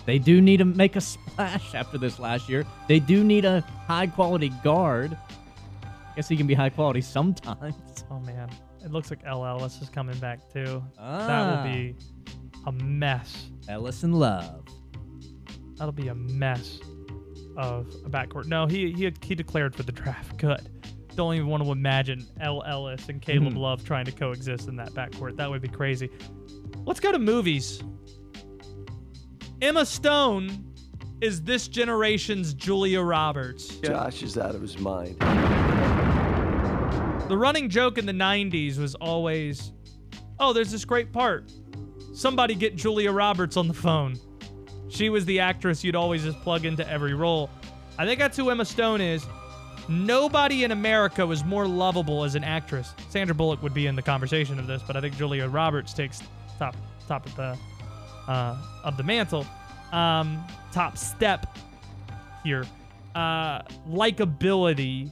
[0.05, 2.65] They do need to make a splash after this last year.
[2.87, 5.15] They do need a high quality guard.
[5.83, 7.75] I guess he can be high quality sometimes.
[8.09, 8.49] Oh man,
[8.83, 10.83] it looks like El Ellis is coming back too.
[10.97, 11.63] That Ah.
[11.63, 11.95] will be
[12.65, 13.49] a mess.
[13.69, 14.60] Ellis and Love.
[15.81, 16.79] That'll be a mess
[17.57, 18.45] of a backcourt.
[18.45, 20.37] No, he he he declared for the draft.
[20.37, 20.61] Good.
[21.15, 23.57] Don't even want to imagine El Ellis and Caleb Mhm.
[23.57, 25.37] Love trying to coexist in that backcourt.
[25.37, 26.11] That would be crazy.
[26.85, 27.81] Let's go to movies.
[29.59, 30.51] Emma Stone
[31.19, 33.77] is this generation's Julia Roberts.
[33.77, 35.19] Josh is out of his mind.
[37.27, 39.71] The running joke in the 90s was always,
[40.39, 41.51] oh, there's this great part.
[42.13, 44.19] Somebody get Julia Roberts on the phone.
[44.91, 47.49] She was the actress you'd always just plug into every role.
[47.97, 49.25] I think that's who Emma Stone is.
[49.87, 52.93] Nobody in America was more lovable as an actress.
[53.09, 56.21] Sandra Bullock would be in the conversation of this, but I think Julia Roberts takes
[56.59, 56.75] top
[57.07, 57.57] top of the
[58.27, 59.45] uh, of the mantle,
[59.91, 61.57] um, top step
[62.43, 62.65] here.
[63.15, 65.11] Uh, likability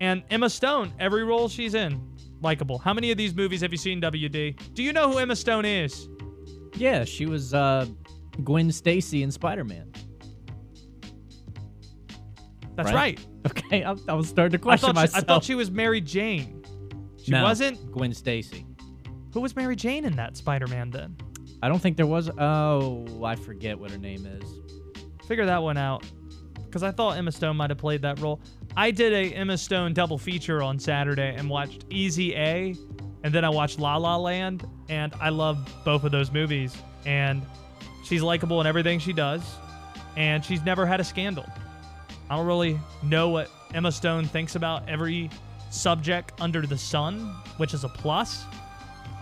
[0.00, 2.00] and Emma Stone, every role she's in,
[2.42, 2.78] likable.
[2.78, 4.74] How many of these movies have you seen, WD?
[4.74, 6.08] Do you know who Emma Stone is?
[6.76, 7.86] Yeah, she was uh,
[8.42, 9.92] Gwen Stacy in Spider Man.
[12.76, 13.20] That's right.
[13.46, 15.24] Okay, I, I was starting to I question thought, she, I myself.
[15.26, 16.64] thought she was Mary Jane.
[17.22, 17.92] She No, wasn't?
[17.92, 18.64] Gwen Stacy.
[19.34, 21.14] Who was Mary Jane in that Spider Man then?
[21.62, 22.30] I don't think there was.
[22.38, 24.50] Oh, I forget what her name is.
[25.28, 26.06] Figure that one out.
[26.64, 28.40] Because I thought Emma Stone might have played that role.
[28.78, 32.74] I did a Emma Stone double feature on Saturday and watched Easy A,
[33.24, 36.74] and then I watched La La Land, and I love both of those movies.
[37.04, 37.42] And
[38.04, 39.42] she's likable in everything she does,
[40.16, 41.46] and she's never had a scandal.
[42.30, 45.30] I don't really know what Emma Stone thinks about every
[45.70, 48.44] subject under the sun, which is a plus.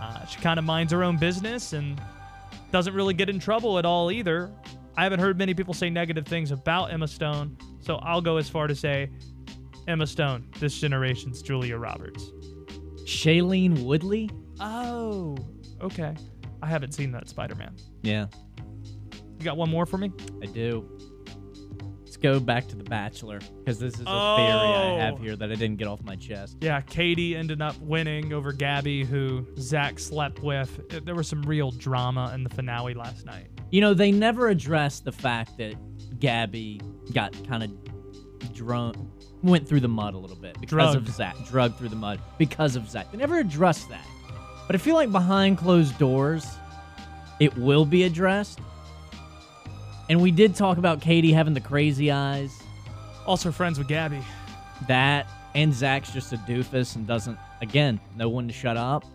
[0.01, 2.01] Uh, she kind of minds her own business and
[2.71, 4.51] doesn't really get in trouble at all either.
[4.97, 8.49] I haven't heard many people say negative things about Emma Stone, so I'll go as
[8.49, 9.11] far to say
[9.89, 12.31] Emma Stone, this generation's Julia Roberts.
[13.05, 14.31] Shailene Woodley?
[14.61, 15.37] Oh,
[15.81, 16.15] okay.
[16.63, 17.75] I haven't seen that Spider Man.
[18.03, 18.27] Yeah,
[19.43, 20.13] You got one more for me?
[20.41, 20.89] I do.
[22.05, 25.17] Let's go back to The Bachelor because this is a theory I have Oh.
[25.17, 26.59] here that I didn't get off my chest.
[26.61, 30.79] Yeah, Katie ended up winning over Gabby, who Zach slept with.
[30.95, 33.49] Uh, There was some real drama in the finale last night.
[33.73, 35.75] You know, they never addressed the fact that
[36.21, 36.81] Gabby
[37.13, 38.95] got kind of drunk,
[39.43, 42.77] went through the mud a little bit because of Zach, drugged through the mud because
[42.77, 43.11] of Zach.
[43.11, 44.07] They never addressed that.
[44.69, 46.47] But I feel like behind closed doors,
[47.41, 48.61] it will be addressed.
[50.13, 52.63] And we did talk about Katie having the crazy eyes.
[53.27, 54.21] Also, friends with Gabby.
[54.87, 59.07] That and Zach's just a doofus and doesn't, again, know when to shut up.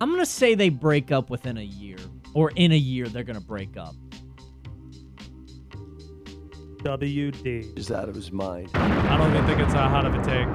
[0.00, 1.98] I'm going to say they break up within a year,
[2.34, 3.96] or in a year, they're going to break up.
[6.84, 7.76] WD.
[7.76, 8.70] Is out of his mind.
[8.74, 10.46] I don't even think it's that hot of a take.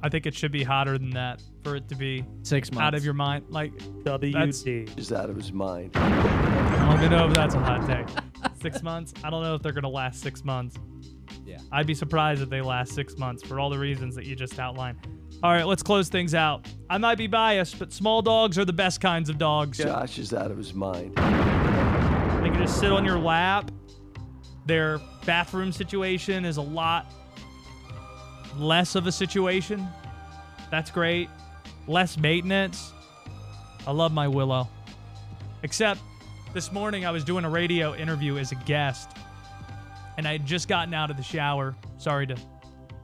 [0.00, 2.86] I think it should be hotter than that for it to be Six months.
[2.86, 3.46] out of your mind.
[3.48, 3.72] Like,
[4.04, 5.90] that's, Is out of his mind.
[6.84, 8.06] I don't even know if that's a hot take.
[8.60, 9.14] six months?
[9.24, 10.76] I don't know if they're going to last six months.
[11.46, 11.58] Yeah.
[11.72, 14.58] I'd be surprised if they last six months for all the reasons that you just
[14.58, 14.98] outlined.
[15.42, 16.66] All right, let's close things out.
[16.88, 19.78] I might be biased, but small dogs are the best kinds of dogs.
[19.78, 21.16] Josh is out of his mind.
[21.16, 23.70] They can just sit on your lap.
[24.66, 27.12] Their bathroom situation is a lot
[28.56, 29.86] less of a situation.
[30.70, 31.28] That's great.
[31.86, 32.92] less maintenance.
[33.86, 34.68] I love my Willow.
[35.62, 36.00] Except
[36.54, 39.10] this morning I was doing a radio interview as a guest,
[40.16, 41.74] and I had just gotten out of the shower.
[41.98, 42.36] Sorry to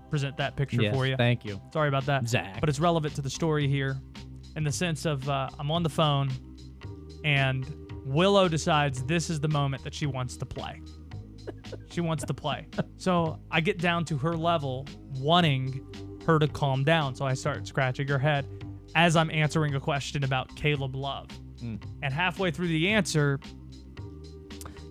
[0.09, 1.17] present that picture Yes, for you.
[1.17, 1.61] thank you.
[1.73, 2.61] Sorry about that, Zach.
[2.61, 3.97] But it's relevant to the story here,
[4.57, 6.31] in the sense of uh, I'm on the phone,
[7.25, 7.67] and
[8.05, 10.81] Willow decides this is the moment that she wants to play.
[11.91, 12.67] she wants to play.
[12.99, 14.87] So I get down to her level,
[15.19, 15.85] wanting
[16.27, 17.15] her to calm down.
[17.17, 18.47] So I start scratching her head
[18.95, 21.29] as I'm answering a question about Caleb Love.
[21.63, 23.39] And halfway through the answer,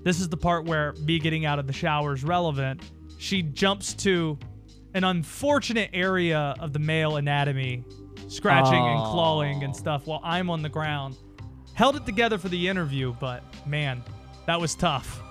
[0.03, 2.81] this is the part where me getting out of the shower is relevant.
[3.17, 4.37] She jumps to
[4.93, 7.83] an unfortunate area of the male anatomy,
[8.27, 11.17] scratching and clawing and stuff while I'm on the ground.
[11.73, 14.03] Held it together for the interview, but man,
[14.45, 15.21] that was tough.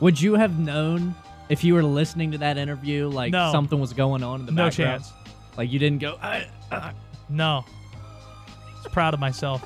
[0.00, 1.14] Would you have known
[1.48, 3.50] if you were listening to that interview, like No.
[3.52, 5.02] something was going on in the No background?
[5.02, 5.12] No chance.
[5.56, 6.16] Like you didn't go.
[6.22, 6.40] "Ah,
[6.70, 6.92] ah."
[7.28, 7.64] No.
[7.66, 9.62] I was proud of myself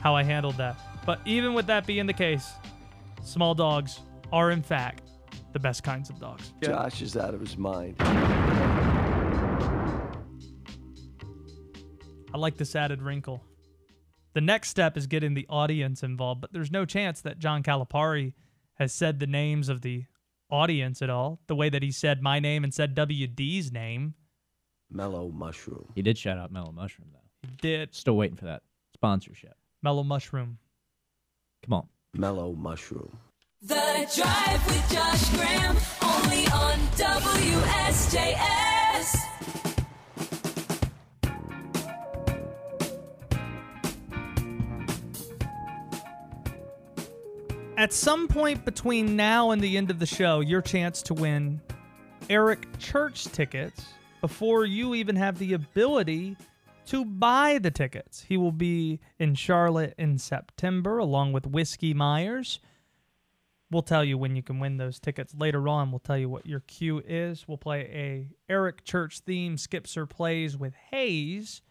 [0.00, 0.76] how I handled that.
[1.06, 2.50] But even with that being the case,
[3.22, 4.00] small dogs
[4.32, 5.10] are in fact
[5.52, 6.52] the best kinds of dogs.
[6.62, 7.96] Josh is out of his mind.
[12.32, 13.42] I like this added wrinkle.
[14.34, 18.34] The next step is getting the audience involved, but there's no chance that John Calipari
[18.74, 20.04] has said the names of the
[20.48, 24.14] audience at all, the way that he said my name and said WD's name.
[24.90, 25.88] Mellow mushroom.
[25.94, 27.18] He did shout out Mellow Mushroom though.
[27.42, 27.94] He did.
[27.94, 28.62] Still waiting for that
[28.94, 29.56] sponsorship.
[29.82, 30.58] Mellow Mushroom.
[31.62, 31.88] Come on.
[32.14, 33.18] Mellow mushroom.
[33.62, 38.50] The Drive with Josh Graham, only on WSJS.
[47.76, 51.60] At some point between now and the end of the show, your chance to win
[52.28, 53.84] Eric Church tickets
[54.20, 56.36] before you even have the ability
[56.90, 58.24] to buy the tickets.
[58.28, 62.58] He will be in Charlotte in September along with Whiskey Myers.
[63.70, 65.92] We'll tell you when you can win those tickets later on.
[65.92, 67.46] We'll tell you what your cue is.
[67.46, 67.82] We'll play
[68.48, 71.62] a Eric Church theme Skips or plays with Hayes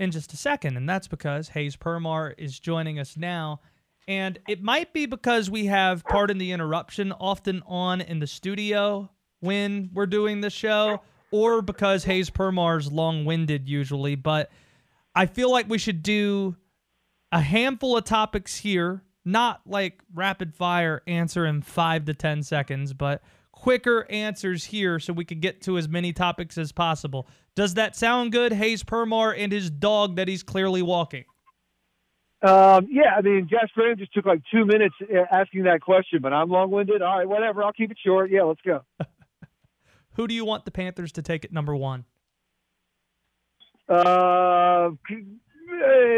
[0.00, 3.60] in just a second, and that's because Hayes Permar is joining us now.
[4.08, 9.12] And it might be because we have, pardon the interruption, often on in the studio
[9.38, 14.14] when we're doing the show, or because Hayes Permar's long winded usually.
[14.14, 14.50] But
[15.14, 16.56] I feel like we should do
[17.32, 22.92] a handful of topics here, not like rapid fire answer in five to 10 seconds,
[22.92, 23.22] but
[23.52, 27.28] quicker answers here so we could get to as many topics as possible.
[27.54, 31.24] Does that sound good, Hayes Permar and his dog that he's clearly walking?
[32.42, 36.20] Um, yeah, I mean, Josh Graham just took like two minutes uh, asking that question,
[36.22, 37.02] but I'm long winded.
[37.02, 37.62] All right, whatever.
[37.62, 38.30] I'll keep it short.
[38.30, 38.82] Yeah, let's go.
[40.14, 42.04] Who do you want the Panthers to take at number one?
[43.88, 44.90] Uh,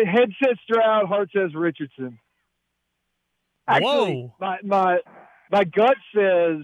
[0.06, 2.18] head says Stroud, heart says Richardson.
[3.68, 4.34] Actually, Whoa.
[4.40, 4.98] my my
[5.50, 6.58] my gut says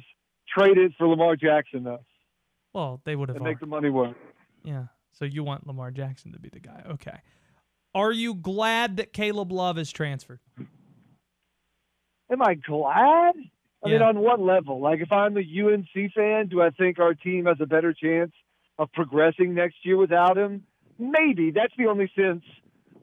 [0.49, 2.05] trade it for Lamar Jackson though,
[2.75, 3.41] Well, they would have.
[3.41, 4.17] make the money work.
[4.65, 4.87] Yeah.
[5.13, 6.83] So you want Lamar Jackson to be the guy.
[6.91, 7.19] Okay.
[7.95, 10.41] Are you glad that Caleb Love is transferred?
[12.31, 13.35] Am I glad?
[13.85, 14.81] I mean, on what level?
[14.81, 18.33] Like, if I'm a UNC fan, do I think our team has a better chance
[18.79, 20.65] of progressing next year without him?
[20.99, 21.53] Maybe.
[21.53, 22.43] That's the only sense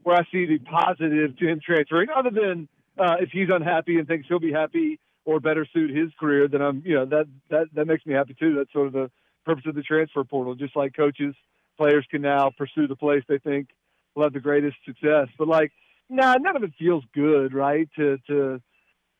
[0.03, 2.67] where I see the positive to him transferring, other than
[2.97, 6.61] uh, if he's unhappy and thinks he'll be happy or better suit his career, then
[6.61, 8.55] I'm, you know, that, that, that makes me happy too.
[8.55, 9.09] That's sort of the
[9.45, 10.55] purpose of the transfer portal.
[10.55, 11.35] Just like coaches,
[11.77, 13.69] players can now pursue the place they think
[14.13, 15.27] will have the greatest success.
[15.37, 15.71] But like,
[16.09, 17.89] nah, none of it feels good, right?
[17.95, 18.61] To, to,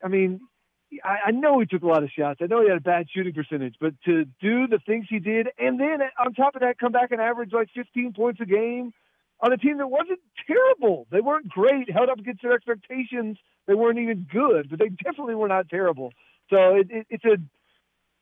[0.04, 0.42] I mean,
[1.04, 2.40] I, I know he took a lot of shots.
[2.42, 5.48] I know he had a bad shooting percentage, but to do the things he did,
[5.58, 8.94] and then on top of that, come back and average like 15 points a game
[9.42, 11.08] on a team that wasn't terrible.
[11.12, 13.38] They weren't great, held up against their expectations.
[13.68, 16.14] They weren't even good, but they definitely were not terrible.
[16.50, 17.38] So it, it, it's a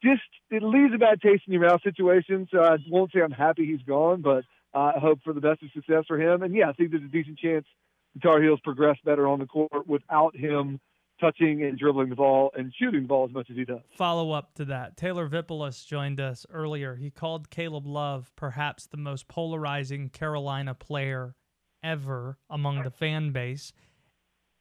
[0.03, 2.47] just it leaves a bad taste in your mouth situation.
[2.51, 4.43] So I won't say I'm happy he's gone, but
[4.73, 6.43] I hope for the best of success for him.
[6.43, 7.65] And yeah, I think there's a decent chance
[8.13, 10.79] the Tar Heels progress better on the court without him
[11.23, 13.79] touching and dribbling the ball and shooting the ball as much as he does.
[13.97, 14.97] Follow up to that.
[14.97, 16.95] Taylor Vippolis joined us earlier.
[16.95, 21.35] He called Caleb Love perhaps the most polarizing Carolina player
[21.81, 23.71] ever among the fan base.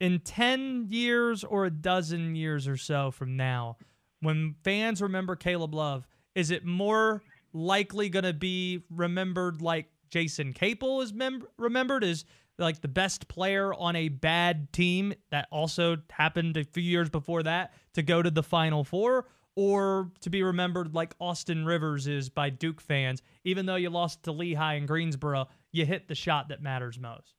[0.01, 3.77] In 10 years or a dozen years or so from now,
[4.21, 10.53] when fans remember Caleb Love, is it more likely going to be remembered like Jason
[10.53, 12.25] Capel is mem- remembered as
[12.59, 17.43] like the best player on a bad team that also happened a few years before
[17.43, 22.29] that to go to the Final Four, or to be remembered like Austin Rivers is
[22.29, 26.49] by Duke fans, even though you lost to Lehigh and Greensboro, you hit the shot
[26.49, 27.35] that matters most.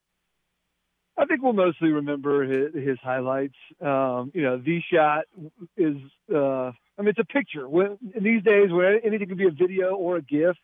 [1.18, 3.56] I think we'll mostly remember his, his highlights.
[3.82, 5.26] Um, you know, the shot
[5.78, 5.96] is,
[6.34, 7.70] uh, I mean, it's a picture.
[7.70, 10.56] When, in these days, when anything can be a video or a GIF,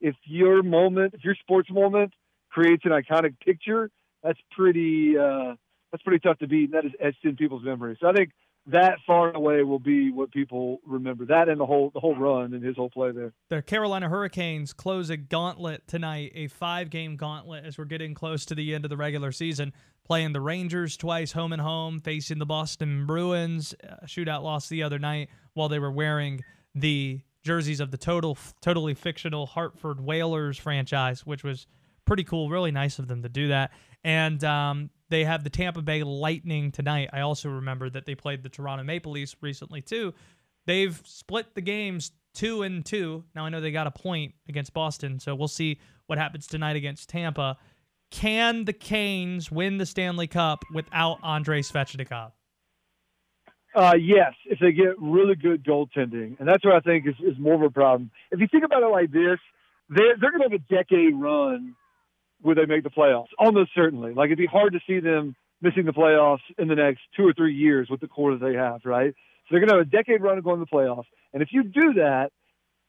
[0.00, 2.12] if your moment, if your sports moment
[2.52, 3.90] creates an iconic picture,
[4.22, 5.54] that's pretty, uh,
[5.90, 6.72] that's pretty tough to beat.
[6.72, 7.98] And that is etched in people's memories.
[8.00, 8.30] So I think
[8.66, 11.24] that far away will be what people remember.
[11.26, 13.32] That and the whole, the whole run and his whole play there.
[13.48, 18.44] The Carolina Hurricanes close a gauntlet tonight, a five game gauntlet as we're getting close
[18.46, 19.72] to the end of the regular season.
[20.04, 23.74] Playing the Rangers twice, home and home, facing the Boston Bruins.
[23.82, 26.42] A shootout loss the other night while they were wearing
[26.74, 31.66] the jerseys of the total, totally fictional Hartford Whalers franchise, which was
[32.12, 32.50] pretty cool.
[32.50, 33.70] Really nice of them to do that.
[34.04, 37.08] And um, they have the Tampa Bay Lightning tonight.
[37.10, 40.12] I also remember that they played the Toronto Maple Leafs recently too.
[40.66, 43.24] They've split the games two and two.
[43.34, 46.76] Now I know they got a point against Boston, so we'll see what happens tonight
[46.76, 47.56] against Tampa.
[48.10, 52.32] Can the Canes win the Stanley Cup without Andrei Svechnikov?
[53.74, 57.38] Uh, yes, if they get really good goaltending, and that's what I think is, is
[57.38, 58.10] more of a problem.
[58.30, 59.38] If you think about it like this,
[59.88, 61.74] they're they're going to have a decade run
[62.42, 64.14] where they make the playoffs, almost certainly.
[64.14, 67.32] Like it'd be hard to see them missing the playoffs in the next two or
[67.32, 69.14] three years with the core that they have, right?
[69.14, 71.48] So they're going to have a decade run of going to the playoffs, and if
[71.52, 72.30] you do that,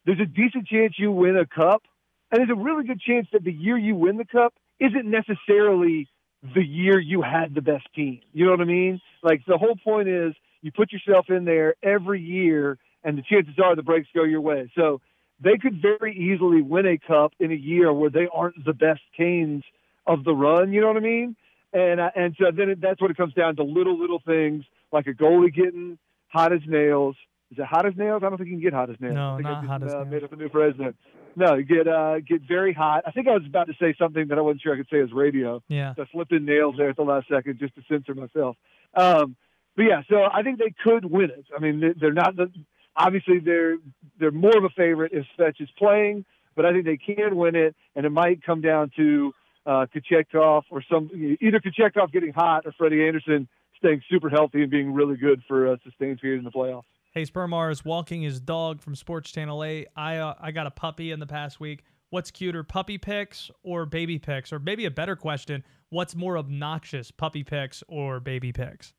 [0.06, 1.84] there's a decent chance you win a cup,
[2.32, 6.10] and there's a really good chance that the year you win the cup isn't necessarily
[6.56, 8.20] the year you had the best team.
[8.34, 9.00] You know what I mean?
[9.22, 13.56] Like the whole point is you put yourself in there every year, and the chances
[13.64, 14.72] are the breaks go your way.
[14.76, 15.00] So
[15.40, 19.02] they could very easily win a cup in a year where they aren't the best
[19.18, 19.64] Canes
[20.08, 20.72] of the run.
[20.74, 21.36] You know what I mean?
[21.74, 24.64] And uh, and so then it, that's what it comes down to little little things
[24.92, 25.98] like a goalie getting
[26.30, 27.16] hot as nails.
[27.52, 28.22] Is it hot as nails?
[28.24, 29.16] I don't think you can get hot as nails.
[29.16, 30.08] No, I think not I just, hot as uh, nails.
[30.12, 30.96] Made up a new president.
[31.36, 33.04] No, you get uh, get very hot.
[33.08, 35.00] I think I was about to say something that I wasn't sure I could say
[35.02, 35.64] as radio.
[35.68, 35.96] Yeah.
[35.96, 38.56] So I slipped in nails there at the last second just to censor myself.
[38.94, 39.36] Um,
[39.76, 41.46] but yeah, so I think they could win it.
[41.56, 42.52] I mean, they- they're not the
[42.96, 43.78] obviously they're
[44.20, 46.26] they're more of a favorite if Svetch is playing,
[46.56, 49.34] but I think they can win it, and it might come down to
[49.66, 51.10] uh, Kochetkov or some
[51.42, 55.74] either Kochetkov getting hot or Freddie Andersen staying super healthy and being really good for
[55.74, 56.84] a sustained period in the playoffs.
[57.14, 59.88] Hayes Permar is walking his dog from Sports Channel 8.
[59.96, 61.84] I uh, I got a puppy in the past week.
[62.10, 64.54] What's cuter, puppy pics or baby pics?
[64.54, 68.94] Or maybe a better question, what's more obnoxious, puppy pics or baby pics?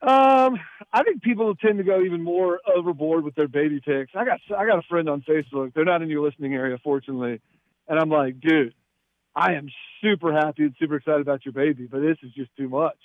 [0.00, 0.58] Um,
[0.92, 4.12] I think people tend to go even more overboard with their baby pics.
[4.14, 5.74] I got I got a friend on Facebook.
[5.74, 7.40] They're not in your listening area, fortunately,
[7.88, 8.74] and I'm like, dude,
[9.34, 9.68] I am
[10.02, 12.98] super happy and super excited about your baby, but this is just too much.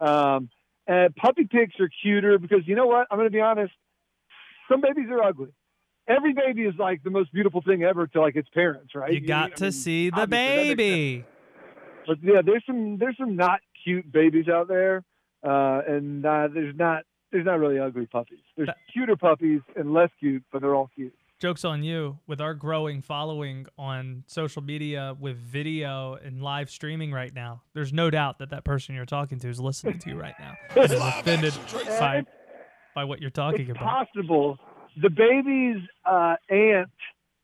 [0.00, 0.50] Um,
[0.88, 3.06] and puppy pics are cuter because you know what?
[3.10, 3.72] I'm going to be honest.
[4.68, 5.50] Some babies are ugly.
[6.08, 9.12] Every baby is like the most beautiful thing ever to like its parents, right?
[9.12, 11.24] You got I to mean, see the obviously that makes baby.
[12.06, 15.04] but yeah, there's some there's some not cute babies out there,
[15.42, 18.40] uh, and uh, there's not there's not really ugly puppies.
[18.56, 21.14] There's cuter puppies and less cute, but they're all cute.
[21.40, 27.12] Joke's on you with our growing following on social media with video and live streaming
[27.12, 27.62] right now.
[27.72, 30.52] There's no doubt that that person you're talking to is listening to you right now.
[30.82, 31.54] is offended
[31.98, 32.26] by,
[32.94, 34.08] by what you're talking it's about.
[34.14, 34.58] possible.
[35.00, 36.90] The baby's uh, aunt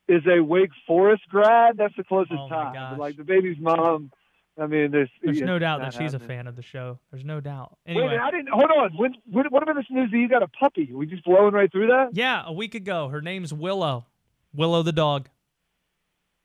[0.08, 1.78] is a Wake Forest grad.
[1.78, 2.98] That's the closest Oh gosh.
[2.98, 4.10] Like the baby's mom.
[4.58, 6.98] I mean, there's There's yeah, no doubt that she's a fan of the show.
[7.10, 7.76] There's no doubt.
[7.86, 8.48] Wait, I didn't.
[8.48, 8.96] Hold on.
[8.96, 10.90] When, when, what about this news that you got a puppy?
[10.92, 12.10] we just blowing right through that?
[12.12, 14.06] yeah, a week ago, her name's Willow.
[14.54, 15.28] Willow the dog.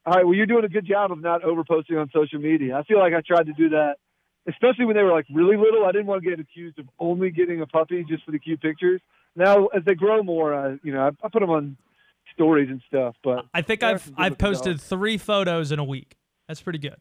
[0.05, 0.25] All right.
[0.25, 2.75] Well, you're doing a good job of not overposting on social media.
[2.75, 3.95] I feel like I tried to do that,
[4.47, 5.85] especially when they were like really little.
[5.85, 8.61] I didn't want to get accused of only getting a puppy just for the cute
[8.61, 8.99] pictures.
[9.37, 11.77] Now, as they grow more, I, you know, I, I put them on
[12.33, 13.15] stories and stuff.
[13.23, 16.17] But I think I've I've posted three photos in a week.
[16.47, 16.97] That's pretty good.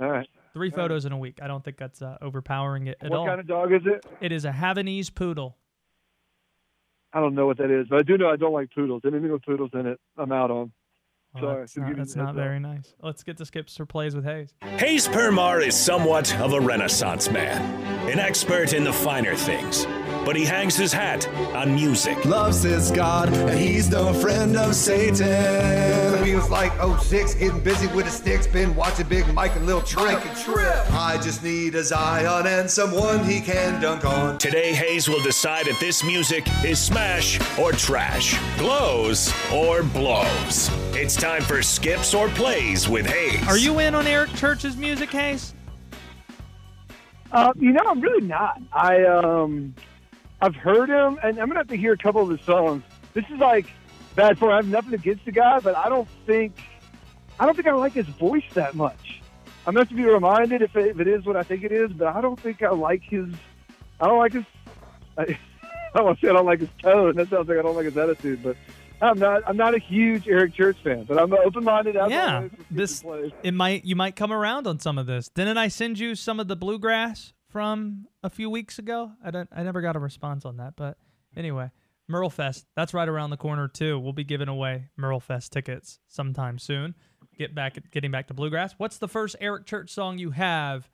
[0.00, 0.28] All right.
[0.58, 1.38] Three photos in a week.
[1.40, 3.24] I don't think that's uh, overpowering it at What all.
[3.24, 4.04] What kind of dog is it?
[4.20, 5.56] It is a Havanese poodle.
[7.12, 9.02] I don't know what that is, but I do know I don't like poodles.
[9.06, 10.72] Anything with poodles in it, I'm out on.
[11.34, 12.94] Well, Sorry, that's not, that's not very nice.
[13.02, 14.54] Let's get to skips or plays with Hayes.
[14.78, 17.60] Hayes Permar is somewhat of a renaissance man,
[18.10, 19.86] an expert in the finer things,
[20.24, 22.24] but he hangs his hat on music.
[22.24, 26.24] Loves his God, and he's no friend of Satan.
[26.24, 28.46] He was like oh six, getting busy with the sticks.
[28.46, 30.24] Been watching Big Mike and Lil Trick.
[30.24, 30.92] and Trip.
[30.92, 34.38] I just need a Zion and someone he can dunk on.
[34.38, 40.70] Today, Hayes will decide if this music is smash or trash, glows or blows.
[40.92, 43.46] It's time for skips or plays with Hayes.
[43.46, 45.54] Are you in on Eric Church's music, Hayes?
[47.30, 48.60] Uh, you know, I'm really not.
[48.72, 49.74] I um,
[50.40, 52.82] I've heard him, and I'm gonna have to hear a couple of his songs.
[53.14, 53.66] This is like
[54.16, 54.50] bad for.
[54.50, 56.54] I have nothing against the guy, but I don't think
[57.38, 59.20] I don't think I like his voice that much.
[59.66, 61.92] I'm not to be reminded if it, if it is what I think it is,
[61.92, 63.28] but I don't think I like his.
[64.00, 64.44] I don't like his.
[65.18, 65.38] I, I
[65.94, 67.14] don't want to say I don't like his tone.
[67.16, 68.56] That sounds like I don't like his attitude, but
[69.00, 69.42] I'm not.
[69.46, 71.96] I'm not a huge Eric Church fan, but I'm open-minded.
[71.96, 73.04] as Yeah, this
[73.42, 75.28] it might you might come around on some of this.
[75.28, 79.12] Didn't I send you some of the bluegrass from a few weeks ago?
[79.24, 79.48] I don't.
[79.52, 80.98] I never got a response on that, but
[81.36, 81.70] anyway,
[82.08, 82.66] Merle Fest.
[82.74, 83.98] That's right around the corner too.
[83.98, 86.94] We'll be giving away Merle Fest tickets sometime soon.
[87.36, 88.74] Get back, getting back to bluegrass.
[88.78, 90.90] What's the first Eric Church song you have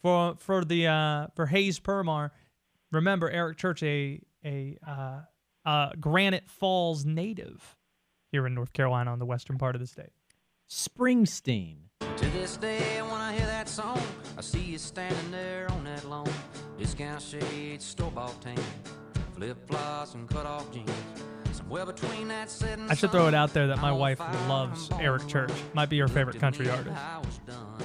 [0.00, 2.30] for for the uh, for Hayes Permar?
[2.92, 5.20] Remember, Eric Church, a a uh,
[5.64, 7.76] uh, Granite Falls native
[8.30, 10.10] here in North Carolina on the western part of the state.
[10.70, 11.76] Springsteen.
[12.16, 14.00] To this day, when I hear that song,
[14.36, 16.28] I see you standing there on that lawn.
[16.78, 18.58] Discount shades, store bought tan,
[19.34, 20.90] flip flops and cut off jeans.
[21.52, 25.28] Somewhere between that setting I should throw it out there that my wife loves Eric
[25.28, 25.52] Church.
[25.74, 26.96] Might be her favorite country artist.
[26.96, 27.82] I was done,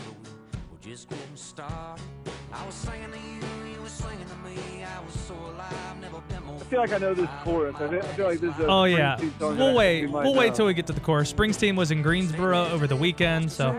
[6.30, 7.76] I feel like I know this chorus.
[7.76, 10.07] I feel, like this is a Oh yeah, we'll wait.
[10.07, 10.55] We'll wait know.
[10.55, 11.32] till we get to the chorus.
[11.32, 13.78] Springsteen was in Greensboro over the weekend, so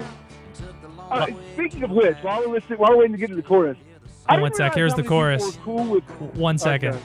[1.11, 3.77] right, speaking of which, while we're listening, while we're waiting to get to the chorus,
[4.27, 4.75] I Hold one sec.
[4.75, 5.57] Here's the chorus.
[5.65, 6.99] Cool with one second.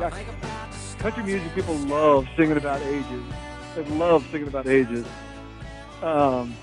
[0.00, 0.24] Okay.
[0.98, 3.22] Country music people love singing about ages.
[3.74, 5.06] They love singing about ages.
[6.02, 6.54] Um,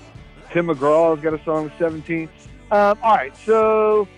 [0.52, 2.28] Tim McGraw's got a song with 17.
[2.70, 4.08] Um, all right, so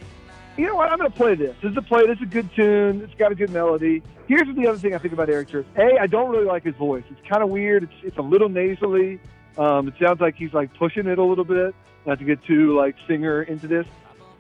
[0.57, 0.91] you know what?
[0.91, 1.57] I'm going to play this.
[1.63, 2.07] This is a play.
[2.07, 3.03] This is a good tune.
[3.03, 4.03] It's got a good melody.
[4.27, 5.67] Here's the other thing I think about Eric Church.
[5.77, 7.05] A, I don't really like his voice.
[7.11, 7.85] It's kind of weird.
[7.85, 9.21] It's, it's a little nasally.
[9.59, 11.75] Um, it sounds like he's like pushing it a little bit.
[12.07, 13.87] Not to get too like singer into this,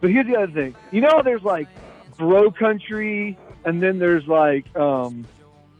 [0.00, 0.74] but here's the other thing.
[0.92, 1.68] You know, there's like
[2.16, 5.26] bro country, and then there's like um,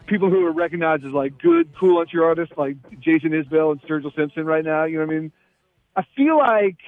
[0.07, 4.15] people who are recognized as like good, cool country artists, like Jason Isbell and Sturgill
[4.15, 4.85] Simpson right now.
[4.85, 5.33] You know what I mean?
[5.97, 6.79] I feel like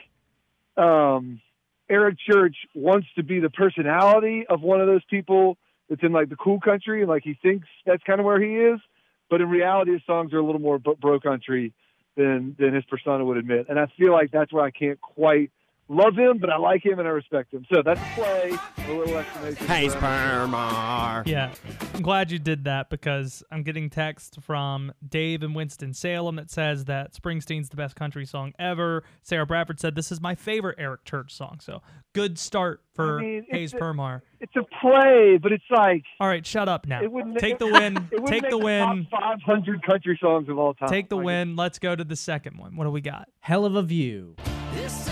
[0.76, 1.40] um,
[1.88, 5.56] Eric Church wants to be the personality of one of those people
[5.88, 8.56] that's in like the cool country, and like he thinks that's kind of where he
[8.56, 8.80] is.
[9.28, 11.72] But in reality, his songs are a little more bro country
[12.16, 13.66] than than his persona would admit.
[13.68, 15.50] And I feel like that's where I can't quite
[15.92, 17.64] love him, but I like him and I respect him.
[17.72, 18.52] So that's a play.
[18.86, 19.66] A little explanation.
[19.66, 20.50] Hayes for him.
[20.52, 21.26] Permar.
[21.26, 21.52] Yeah,
[21.94, 26.50] I'm glad you did that because I'm getting text from Dave in Winston Salem that
[26.50, 29.04] says that Springsteen's the best country song ever.
[29.22, 31.58] Sarah Bradford said this is my favorite Eric Church song.
[31.60, 31.82] So
[32.12, 34.20] good start for I mean, Hayes it's a- Permar.
[34.40, 37.00] It's a play, but it's like All right, shut up now.
[37.02, 37.96] it wouldn't Take the win.
[38.10, 39.06] it wouldn't Take the win.
[39.10, 40.88] top 500 country songs of all time.
[40.88, 41.56] Take the Like, win.
[41.56, 42.74] Let's go to the second one.
[42.76, 43.28] What do we got?
[43.40, 44.34] Hell of a view.
[44.74, 45.08] This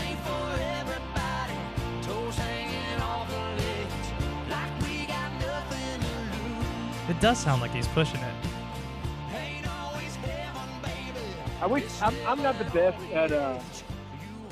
[7.10, 8.34] It does sound like he's pushing it.
[11.60, 13.58] I wish I'm, I'm not the best at uh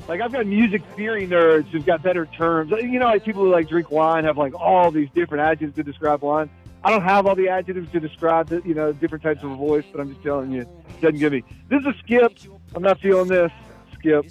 [0.09, 2.71] like I've got music theory nerds who've got better terms.
[2.71, 5.83] You know, like people who like drink wine have like all these different adjectives to
[5.83, 6.49] describe wine.
[6.83, 9.55] I don't have all the adjectives to describe the, you know different types of a
[9.55, 11.43] voice, but I'm just telling you, it doesn't give me.
[11.69, 12.37] This is a skip.
[12.75, 13.51] I'm not feeling this.
[13.93, 14.25] Skip.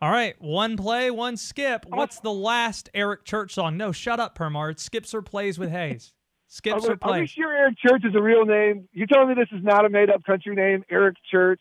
[0.00, 1.84] All right, one play, one skip.
[1.92, 1.96] Oh.
[1.96, 3.76] What's the last Eric Church song?
[3.76, 4.70] No, shut up, Permar.
[4.70, 6.12] It's skips or plays with Hayes.
[6.46, 7.10] Skips Are, or plays.
[7.10, 7.30] are we plays.
[7.30, 8.88] sure Eric Church is a real name?
[8.92, 11.60] You're telling me this is not a made up country name, Eric Church?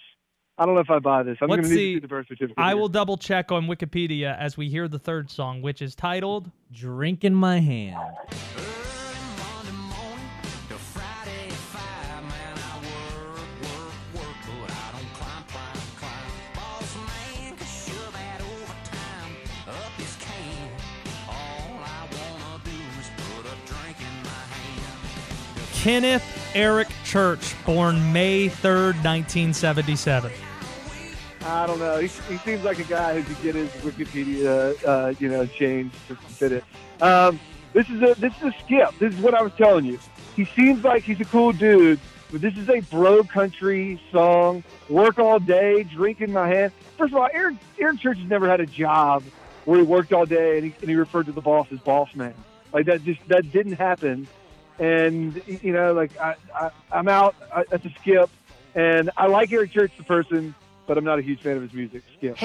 [0.59, 1.37] I don't know if I buy this.
[1.41, 1.99] I'm going Let's to need see.
[1.99, 2.55] the birth certificate.
[2.57, 2.77] I here.
[2.77, 7.23] will double check on Wikipedia as we hear the third song, which is titled Drink
[7.23, 7.97] in my hand.
[25.87, 30.29] Kenneth Eric Church, born May 3rd, 1977.
[31.45, 31.99] I don't know.
[31.99, 35.95] He, he seems like a guy who could get his Wikipedia, uh, you know, changed
[36.09, 36.65] to fit it.
[37.01, 37.39] Um,
[37.71, 38.99] this is a this is a skip.
[38.99, 39.97] This is what I was telling you.
[40.35, 42.01] He seems like he's a cool dude,
[42.33, 44.65] but this is a bro country song.
[44.89, 46.73] Work all day, drink in my hand.
[46.97, 49.23] First of all, Aaron Aaron Church has never had a job
[49.63, 52.13] where he worked all day and he, and he referred to the boss as boss
[52.13, 52.33] man.
[52.73, 54.27] Like that just that didn't happen.
[54.79, 57.35] And you know, like I, I I'm out.
[57.53, 58.29] I, that's a skip.
[58.75, 60.53] And I like Eric Church the person,
[60.85, 62.03] but I'm not a huge fan of his music.
[62.17, 62.37] Skip.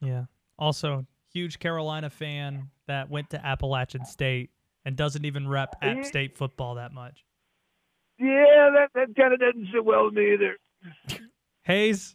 [0.00, 0.24] Yeah.
[0.58, 4.50] Also, huge Carolina fan that went to Appalachian State
[4.84, 7.24] and doesn't even rep App State football that much.
[8.18, 10.56] Yeah, that, that kind of doesn't sit well with me either.
[11.62, 12.14] Hayes,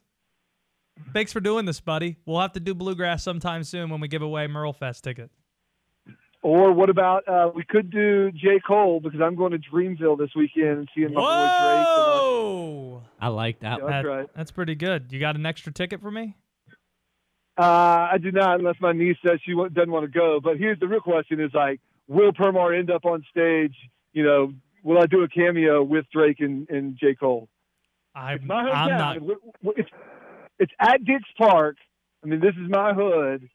[1.13, 2.15] thanks for doing this, buddy.
[2.25, 5.38] We'll have to do bluegrass sometime soon when we give away Merle Fest tickets.
[6.41, 8.61] Or what about uh, we could do J.
[8.65, 11.87] Cole because I'm going to Dreamville this weekend and seeing my boy Drake.
[11.87, 13.03] Whoa!
[13.19, 13.79] I like that.
[13.79, 14.29] Yeah, that's right.
[14.35, 15.11] That's pretty good.
[15.11, 16.35] You got an extra ticket for me?
[17.57, 20.39] Uh, I do not, unless my niece says she wa- doesn't want to go.
[20.41, 23.75] But here's the real question: Is like, will Permar end up on stage?
[24.13, 27.15] You know, will I do a cameo with Drake and, and J.
[27.15, 27.49] Cole?
[28.15, 29.13] I'm, It's my I'm not.
[29.15, 29.89] W- w- It's,
[30.57, 31.75] it's at Dix Park.
[32.23, 33.49] I mean, this is my hood.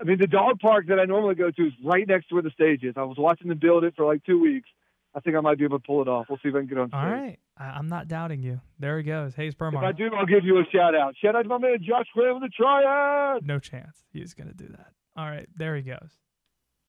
[0.00, 2.42] I mean, the dog park that I normally go to is right next to where
[2.42, 2.94] the stage is.
[2.96, 4.68] I was watching them build it for like two weeks.
[5.14, 6.26] I think I might be able to pull it off.
[6.28, 6.98] We'll see if I can get on stage.
[6.98, 7.38] All right.
[7.58, 8.60] I'm not doubting you.
[8.78, 9.34] There he goes.
[9.34, 11.14] Hayes If I do, I'll give you a shout out.
[11.16, 13.46] Shout out to my man Josh Graham of the Triad.
[13.46, 14.92] No chance he's going to do that.
[15.16, 15.48] All right.
[15.56, 16.20] There he goes.